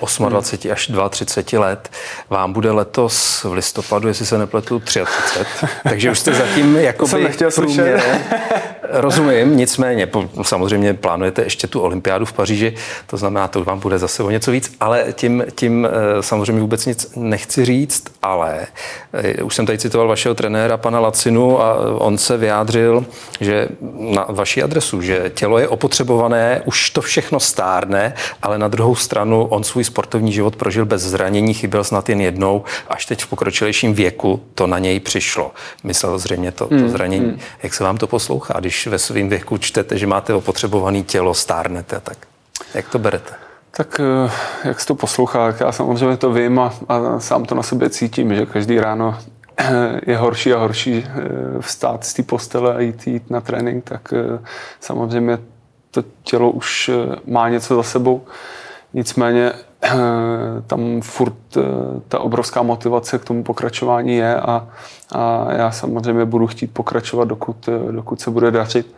28 0.00 0.70
až 0.72 0.90
32 1.10 1.66
let. 1.66 1.90
Vám 2.30 2.52
bude 2.52 2.70
letos 2.70 3.44
v 3.44 3.52
listopadu, 3.52 4.08
jestli 4.08 4.26
se 4.26 4.38
nepletu, 4.38 4.80
33. 4.80 5.40
Takže 5.82 6.10
už 6.10 6.18
jste 6.18 6.34
zatím 6.34 6.76
jako 6.80 7.06
Jsem 7.06 7.22
nechtěl 7.22 7.50
slyšet. 7.50 8.00
Rozumím, 8.92 9.56
nicméně 9.56 10.08
samozřejmě 10.42 10.94
plánujete 10.94 11.42
ještě 11.42 11.66
tu 11.66 11.80
olympiádu 11.80 12.24
v 12.24 12.32
Paříži, 12.32 12.74
to 13.06 13.16
znamená, 13.16 13.48
to 13.48 13.64
vám 13.64 13.78
bude 13.78 13.98
zase 13.98 14.22
o 14.22 14.30
něco 14.30 14.50
víc, 14.50 14.76
ale 14.80 15.04
tím, 15.12 15.44
tím 15.54 15.88
eh, 15.90 16.22
samozřejmě 16.22 16.60
vůbec 16.60 16.86
nic 16.86 17.12
nechci 17.16 17.64
říct, 17.64 18.04
ale 18.22 18.66
eh, 19.12 19.42
už 19.42 19.54
jsem 19.54 19.66
tady 19.66 19.78
citoval 19.78 20.08
vašeho 20.08 20.34
trenéra, 20.34 20.76
pana 20.76 21.00
Lacinu, 21.00 21.62
a 21.62 21.74
on 21.98 22.18
se 22.18 22.36
vyjádřil, 22.36 23.04
že 23.40 23.68
na 23.98 24.26
vaší 24.28 24.62
adresu, 24.62 25.02
že 25.02 25.30
tělo 25.34 25.58
je 25.58 25.68
opotřebované, 25.68 26.62
už 26.64 26.90
to 26.90 27.00
všechno 27.00 27.40
stárne, 27.40 28.14
ale 28.42 28.58
na 28.58 28.68
druhou 28.68 28.94
stranu 28.94 29.44
on 29.44 29.64
svůj 29.64 29.84
sportovní 29.84 30.32
život 30.32 30.56
prožil 30.56 30.84
bez 30.84 31.02
zranění, 31.02 31.54
chyběl 31.54 31.84
snad 31.84 32.08
jen 32.08 32.20
jednou, 32.20 32.64
až 32.88 33.06
teď 33.06 33.22
v 33.22 33.26
pokročilejším 33.26 33.94
věku 33.94 34.40
to 34.54 34.66
na 34.66 34.78
něj 34.78 35.00
přišlo. 35.00 35.52
Myslel 35.84 36.18
zřejmě 36.18 36.52
to, 36.52 36.66
to 36.66 36.74
hmm, 36.74 36.88
zranění. 36.88 37.26
Hmm. 37.26 37.38
Jak 37.62 37.74
se 37.74 37.84
vám 37.84 37.96
to 37.96 38.06
poslouchá, 38.06 38.60
když 38.60 38.79
ve 38.86 38.98
svém 38.98 39.28
věku 39.28 39.58
čtete, 39.58 39.98
že 39.98 40.06
máte 40.06 40.34
opotřebované 40.34 41.02
tělo, 41.02 41.34
stárnete, 41.34 42.00
tak 42.00 42.16
jak 42.74 42.88
to 42.88 42.98
berete? 42.98 43.34
Tak 43.70 44.00
eh, 44.00 44.30
jak 44.68 44.80
se 44.80 44.86
to 44.86 44.94
poslouchá, 44.94 45.54
já 45.60 45.72
samozřejmě 45.72 46.16
to 46.16 46.32
vím 46.32 46.58
a, 46.58 46.74
a 46.88 47.20
sám 47.20 47.44
to 47.44 47.54
na 47.54 47.62
sebe 47.62 47.90
cítím, 47.90 48.34
že 48.34 48.46
každý 48.46 48.80
ráno 48.80 49.18
eh, 49.56 50.00
je 50.10 50.16
horší 50.16 50.52
a 50.52 50.58
horší 50.58 51.06
eh, 51.06 51.12
vstát 51.60 52.04
z 52.04 52.14
té 52.14 52.22
postele 52.22 52.74
a 52.74 52.80
jít, 52.80 53.06
jít 53.06 53.30
na 53.30 53.40
trénink, 53.40 53.84
tak 53.84 54.14
samozřejmě 54.80 55.38
to 55.90 56.04
tělo 56.22 56.50
už 56.50 56.90
má 57.26 57.48
něco 57.48 57.74
za 57.74 57.82
sebou. 57.82 58.24
Nicméně 58.94 59.52
tam 60.66 61.00
furt 61.00 61.58
ta 62.08 62.18
obrovská 62.18 62.62
motivace 62.62 63.18
k 63.18 63.24
tomu 63.24 63.44
pokračování 63.44 64.16
je 64.16 64.40
a, 64.40 64.68
a 65.12 65.52
já 65.52 65.70
samozřejmě 65.70 66.24
budu 66.24 66.46
chtít 66.46 66.66
pokračovat, 66.66 67.28
dokud, 67.28 67.68
dokud 67.90 68.20
se 68.20 68.30
bude 68.30 68.50
dařit, 68.50 68.94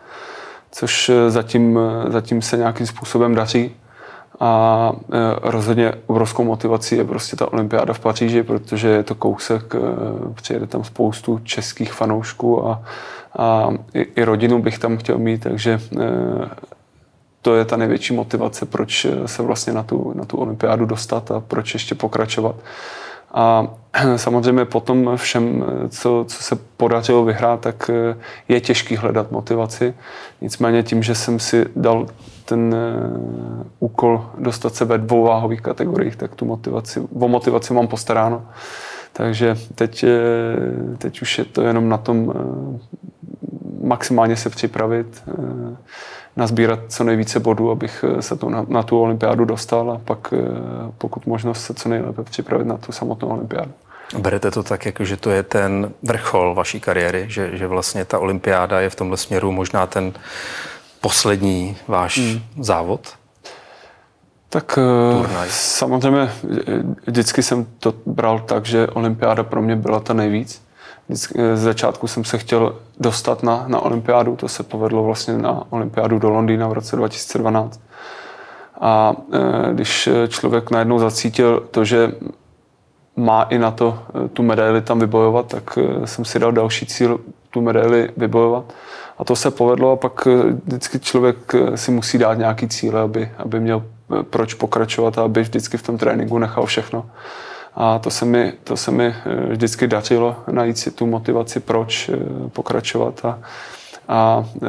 což 0.71 1.11
zatím, 1.29 1.79
zatím 2.09 2.43
se 2.43 2.57
nějakým 2.57 2.87
způsobem 2.87 3.35
daří. 3.35 3.75
A 4.41 4.93
rozhodně 5.43 5.93
obrovskou 6.07 6.45
motivací 6.45 6.97
je 6.97 7.05
prostě 7.05 7.37
ta 7.37 7.53
olympiáda 7.53 7.93
v 7.93 8.01
Paříži, 8.01 8.43
protože 8.43 8.89
je 8.89 9.03
to 9.03 9.15
kousek, 9.15 9.75
přijede 10.35 10.67
tam 10.67 10.85
spoustu 10.85 11.39
českých 11.39 11.93
fanoušků 11.93 12.67
a, 12.67 12.83
a 13.39 13.69
i, 13.95 14.01
i 14.01 14.25
rodinu 14.25 14.63
bych 14.63 14.79
tam 14.79 14.97
chtěl 14.97 15.19
mít, 15.19 15.43
takže 15.43 15.81
to 17.43 17.55
je 17.55 17.65
ta 17.65 17.77
největší 17.77 18.15
motivace, 18.15 18.67
proč 18.67 19.07
se 19.27 19.43
vlastně 19.43 19.73
na 19.73 19.83
tu, 19.83 20.13
na 20.17 20.25
tu 20.25 20.37
olympiádu 20.37 20.87
dostat 20.87 21.31
a 21.31 21.41
proč 21.41 21.75
ještě 21.75 21.95
pokračovat. 21.95 22.57
A 23.35 23.69
samozřejmě 24.17 24.65
potom 24.65 25.11
všem, 25.17 25.65
co, 25.89 26.25
co 26.29 26.43
se 26.43 26.57
podařilo 26.77 27.25
vyhrát, 27.25 27.61
tak 27.61 27.91
je 28.49 28.61
těžký 28.61 28.97
hledat 28.97 29.31
motivaci. 29.31 29.95
Nicméně 30.41 30.83
tím, 30.83 31.03
že 31.03 31.15
jsem 31.15 31.39
si 31.39 31.67
dal 31.77 32.07
ten 32.45 32.75
eh, 32.75 33.65
úkol 33.79 34.31
dostat 34.39 34.75
se 34.75 34.85
ve 34.85 34.99
dvou 34.99 35.25
váhových 35.25 35.61
kategoriích, 35.61 36.17
tak 36.17 36.35
tu 36.35 36.45
motivaci, 36.45 37.01
o 37.21 37.29
motivaci 37.29 37.75
mám 37.75 37.89
postaráno. 37.89 38.47
Takže 39.13 39.57
teď, 39.75 40.05
eh, 40.05 40.97
teď 40.99 41.23
už 41.23 41.39
je 41.39 41.45
to 41.45 41.63
jenom 41.63 41.89
na 41.89 41.99
tom 41.99 42.33
eh, 42.35 42.79
maximálně 43.83 44.37
se 44.37 44.51
připravit, 44.51 45.23
nazbírat 46.37 46.81
co 46.89 47.05
nejvíce 47.05 47.41
bodů, 47.41 47.71
abych 47.71 48.05
eh, 48.09 48.23
se 48.23 48.37
to 48.37 48.51
na, 48.51 48.65
na 48.69 48.83
tu 48.83 49.01
olympiádu 49.01 49.45
dostal 49.45 49.91
a 49.91 50.01
pak 50.05 50.35
eh, 50.37 50.39
pokud 50.99 51.27
možnost 51.27 51.65
se 51.65 51.75
co 51.75 51.89
nejlépe 51.89 52.25
připravit 52.25 52.67
na 52.67 52.77
tu 52.77 52.93
samotnou 52.93 53.29
olympiádu. 53.29 53.73
Berete 54.19 54.51
to 54.51 54.63
tak, 54.63 54.87
jako 54.87 55.05
že 55.05 55.17
to 55.17 55.31
je 55.31 55.43
ten 55.43 55.93
vrchol 56.03 56.55
vaší 56.55 56.81
kariéry, 56.81 57.25
že, 57.29 57.57
že 57.57 57.67
vlastně 57.67 58.05
ta 58.05 58.19
olympiáda 58.19 58.81
je 58.81 58.91
v 58.91 58.95
tomhle 58.95 59.17
směru 59.17 59.53
možná 59.53 59.87
ten 59.87 60.13
poslední 61.01 61.77
váš 61.89 62.19
hmm. 62.19 62.41
závod? 62.61 63.15
Tak 64.49 64.79
eh, 64.79 65.23
Turnaj. 65.23 65.49
samozřejmě 65.51 66.31
vždycky 67.07 67.43
jsem 67.43 67.67
to 67.79 67.95
bral 68.07 68.39
tak, 68.39 68.67
že 68.67 68.87
olympiáda 68.87 69.43
pro 69.43 69.63
mě 69.63 69.77
byla 69.77 70.01
ta 70.01 70.15
nejvíc. 70.15 70.63
Z 71.09 71.33
začátku 71.55 72.07
jsem 72.07 72.25
se 72.25 72.39
chtěl 72.39 72.77
dostat 73.01 73.43
na, 73.43 73.65
na 73.69 73.81
olympiádu, 73.81 74.37
to 74.37 74.49
se 74.49 74.63
povedlo 74.63 75.05
vlastně 75.05 75.39
na 75.39 75.63
olympiádu 75.71 76.19
do 76.19 76.31
Londýna 76.31 76.69
v 76.69 76.73
roce 76.73 76.97
2012. 76.97 77.81
A 78.81 79.13
e, 79.33 79.75
když 79.75 80.09
člověk 80.29 80.71
najednou 80.71 80.99
zacítil 80.99 81.69
to, 81.71 81.85
že 81.85 82.13
má 83.17 83.43
i 83.43 83.59
na 83.59 83.71
to 83.71 83.99
tu 84.33 84.43
medaili 84.43 84.83
tam 84.83 84.99
vybojovat, 85.01 85.47
tak 85.47 85.79
jsem 86.05 86.25
si 86.25 86.39
dal 86.39 86.53
další 86.53 86.87
cíl 86.87 87.21
tu 87.51 87.61
medaili 87.61 88.11
vybojovat. 88.17 88.65
A 89.19 89.25
to 89.25 89.37
se 89.37 89.51
povedlo 89.51 89.93
a 89.93 89.97
pak 89.97 90.27
vždycky 90.65 91.01
člověk 91.01 91.55
si 91.75 91.91
musí 91.91 92.19
dát 92.19 92.35
nějaký 92.35 92.69
cíle, 92.69 93.01
aby, 93.01 93.31
aby 93.39 93.61
měl 93.61 93.83
proč 94.31 94.55
pokračovat 94.55 95.19
a 95.19 95.23
aby 95.23 95.43
vždycky 95.43 95.77
v 95.77 95.83
tom 95.83 95.99
tréninku 95.99 96.39
nechal 96.39 96.67
všechno. 96.67 97.07
A 97.75 97.99
to 97.99 98.11
se 98.11 98.25
mi, 98.25 98.53
to 98.65 98.77
se 98.77 98.91
mi 98.91 99.07
eh, 99.07 99.47
vždycky 99.51 99.87
dařilo 99.87 100.37
najít 100.51 100.79
si 100.79 100.91
tu 100.91 101.07
motivaci, 101.07 101.61
proč 101.61 102.09
eh, 102.09 102.17
pokračovat. 102.49 103.25
A, 103.25 103.39
a 104.09 104.45
eh, 104.63 104.69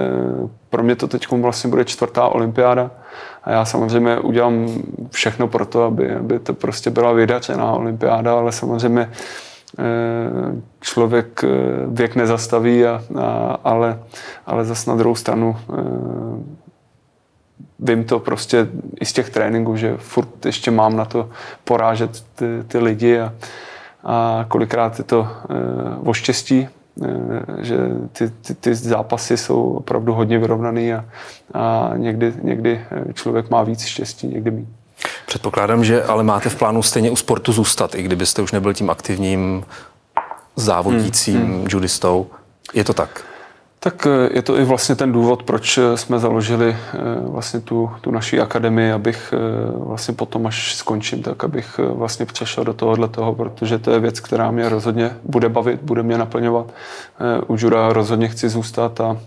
pro 0.70 0.84
mě 0.84 0.96
to 0.96 1.08
teď 1.08 1.32
vlastně 1.32 1.70
bude 1.70 1.86
čtvrtá 1.86 2.28
olympiáda. 2.28 2.92
A 3.44 3.52
já 3.52 3.66
samozřejmě 3.66 4.20
udělám 4.20 4.68
všechno 5.12 5.48
pro 5.48 5.66
to, 5.66 5.84
aby, 5.84 6.16
aby 6.16 6.40
to 6.40 6.54
prostě 6.54 6.90
byla 6.90 7.12
vydařená 7.12 7.72
olympiáda, 7.72 8.34
ale 8.34 8.52
samozřejmě 8.52 9.12
člověk 10.82 11.46
věk 11.88 12.16
nezastaví, 12.16 12.86
a, 12.86 13.04
a, 13.20 13.60
ale, 13.64 14.00
ale 14.46 14.66
zase 14.66 14.90
na 14.90 14.96
druhou 14.96 15.16
stranu 15.16 15.56
vím 17.80 18.04
to 18.04 18.20
prostě 18.20 18.68
i 19.02 19.06
z 19.06 19.14
těch 19.14 19.30
tréninků, 19.30 19.76
že 19.76 19.98
furt 19.98 20.46
ještě 20.46 20.72
mám 20.72 20.96
na 20.96 21.06
to 21.06 21.30
porážet 21.64 22.24
ty, 22.36 22.46
ty 22.68 22.78
lidi 22.78 23.20
a, 23.20 23.34
a 24.04 24.46
kolikrát 24.48 24.98
je 24.98 25.04
to 25.04 25.20
uh, 26.00 26.10
o 26.10 26.14
štěstí, 26.14 26.68
uh, 26.96 27.08
že 27.62 27.78
ty, 28.12 28.30
ty, 28.30 28.56
ty 28.56 28.76
zápasy 28.76 29.38
jsou 29.38 29.74
opravdu 29.74 30.14
hodně 30.14 30.40
vyrovnaný 30.40 30.94
a, 30.94 31.06
a 31.54 31.92
někdy, 31.98 32.34
někdy 32.42 32.82
člověk 33.14 33.50
má 33.50 33.64
víc 33.64 33.86
štěstí, 33.86 34.28
někdy 34.28 34.52
méně. 34.52 34.68
Předpokládám, 35.26 35.84
že 35.84 36.04
ale 36.04 36.24
máte 36.24 36.50
v 36.50 36.56
plánu 36.56 36.84
stejně 36.84 37.12
u 37.12 37.16
sportu 37.16 37.52
zůstat, 37.52 37.96
i 37.96 38.04
kdybyste 38.04 38.42
už 38.42 38.52
nebyl 38.52 38.74
tím 38.74 38.90
aktivním 38.90 39.64
závodícím 40.56 41.42
hmm, 41.42 41.54
hmm. 41.54 41.68
judistou. 41.70 42.28
Je 42.74 42.84
to 42.84 42.94
tak? 42.94 43.26
Tak 43.84 44.08
eh, 44.08 44.30
je 44.34 44.42
to 44.42 44.60
i 44.60 44.64
vlastně 44.64 44.96
ten 44.96 45.12
důvod, 45.12 45.44
proč 45.44 45.78
eh, 45.78 45.98
jsme 45.98 46.20
založili 46.20 46.70
eh, 46.70 46.98
vlastně 47.20 47.60
tu, 47.60 47.92
tu 48.02 48.12
naší 48.12 48.40
akademii, 48.40 48.92
abych 48.92 49.34
vlastně 49.76 50.14
potom, 50.14 50.48
až 50.48 50.76
skončím, 50.76 51.24
tak 51.24 51.44
abych 51.44 51.80
vlastně 51.84 52.26
přešel 52.26 52.64
do 52.64 52.74
tohohle 52.74 53.08
toho, 53.08 53.36
protože 53.36 53.80
to 53.80 53.92
je 53.92 54.00
věc, 54.00 54.20
která 54.20 54.52
mě 54.52 54.70
rozhodně 54.70 55.12
bude 55.24 55.50
bavit, 55.50 55.82
bude 55.82 56.04
mě 56.04 56.18
naplňovat. 56.18 56.74
U 57.48 57.56
Jura 57.60 57.94
rozhodně 57.94 58.28
chci 58.28 58.50
zůstat 58.50 59.02
a 59.02 59.18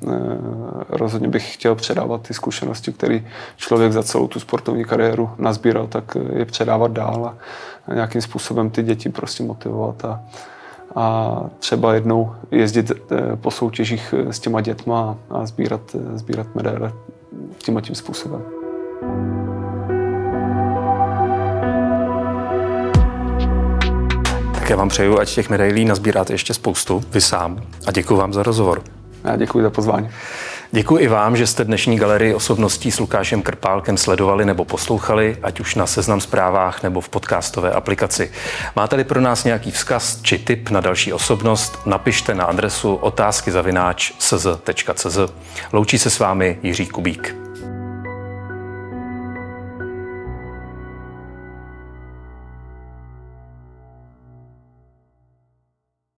rozhodně 0.89 1.29
bych 1.29 1.55
chtěl 1.55 1.75
předávat 1.75 2.23
ty 2.23 2.35
zkušenosti, 2.35 2.93
které 2.93 3.21
člověk 3.57 3.93
za 3.93 4.03
celou 4.03 4.29
tu 4.29 4.41
sportovní 4.41 4.85
kariéru 4.85 5.31
nazbíral, 5.39 5.87
tak 5.87 6.17
je 6.33 6.45
předávat 6.45 6.93
dál 6.93 7.35
a 7.89 7.95
nějakým 7.95 8.23
způsobem 8.23 8.71
ty 8.71 8.83
děti 8.83 9.09
prostě 9.09 9.43
motivovat 9.43 10.05
a, 10.05 10.21
a 10.95 11.41
třeba 11.59 11.95
jednou 11.95 12.35
jezdit 12.51 12.91
eh, 12.91 13.37
po 13.37 13.51
soutěžích 13.51 14.15
eh, 14.19 14.33
s 14.33 14.39
těma 14.39 14.61
dětma 14.61 15.17
a 15.31 15.47
sbírat, 15.47 15.81
eh, 15.95 16.19
sbírat 16.19 16.47
medaile 16.55 16.93
tímhle 17.59 17.83
tím 17.83 17.95
způsobem. 17.95 18.43
Tak 24.55 24.71
já 24.71 24.77
vám 24.77 24.89
přeju, 24.89 25.19
ať 25.19 25.35
těch 25.35 25.51
medailí 25.51 25.85
nazbíráte 25.85 26.33
ještě 26.33 26.55
spoustu, 26.55 27.05
vy 27.11 27.21
sám. 27.21 27.63
A 27.87 27.93
děkuji 27.93 28.17
vám 28.17 28.33
za 28.33 28.43
rozhovor. 28.43 28.83
Já 29.25 29.37
děkuji 29.37 29.63
za 29.63 29.71
pozvání. 29.71 30.09
Děkuji 30.73 30.99
i 30.99 31.09
vám, 31.09 31.37
že 31.37 31.47
jste 31.47 31.65
dnešní 31.65 31.97
galerii 31.97 32.35
osobností 32.35 32.91
s 32.91 33.01
Lukášem 33.01 33.43
Krpálkem 33.43 33.97
sledovali 33.97 34.45
nebo 34.45 34.65
poslouchali, 34.65 35.37
ať 35.43 35.61
už 35.61 35.75
na 35.75 35.87
seznam 35.87 36.21
zprávách 36.21 36.83
nebo 36.83 37.01
v 37.01 37.09
podcastové 37.09 37.73
aplikaci. 37.73 38.33
Máte-li 38.77 39.05
pro 39.05 39.21
nás 39.21 39.45
nějaký 39.45 39.71
vzkaz 39.71 40.23
či 40.23 40.39
tip 40.39 40.71
na 40.71 40.81
další 40.81 41.13
osobnost, 41.13 41.79
napište 41.87 42.35
na 42.35 42.45
adresu 42.45 42.95
otázky 42.95 43.51
zavináč 43.51 44.13
Loučí 45.73 45.99
se 45.99 46.11
s 46.11 46.19
vámi 46.19 46.59
Jiří 46.63 46.87
Kubík. 46.87 47.46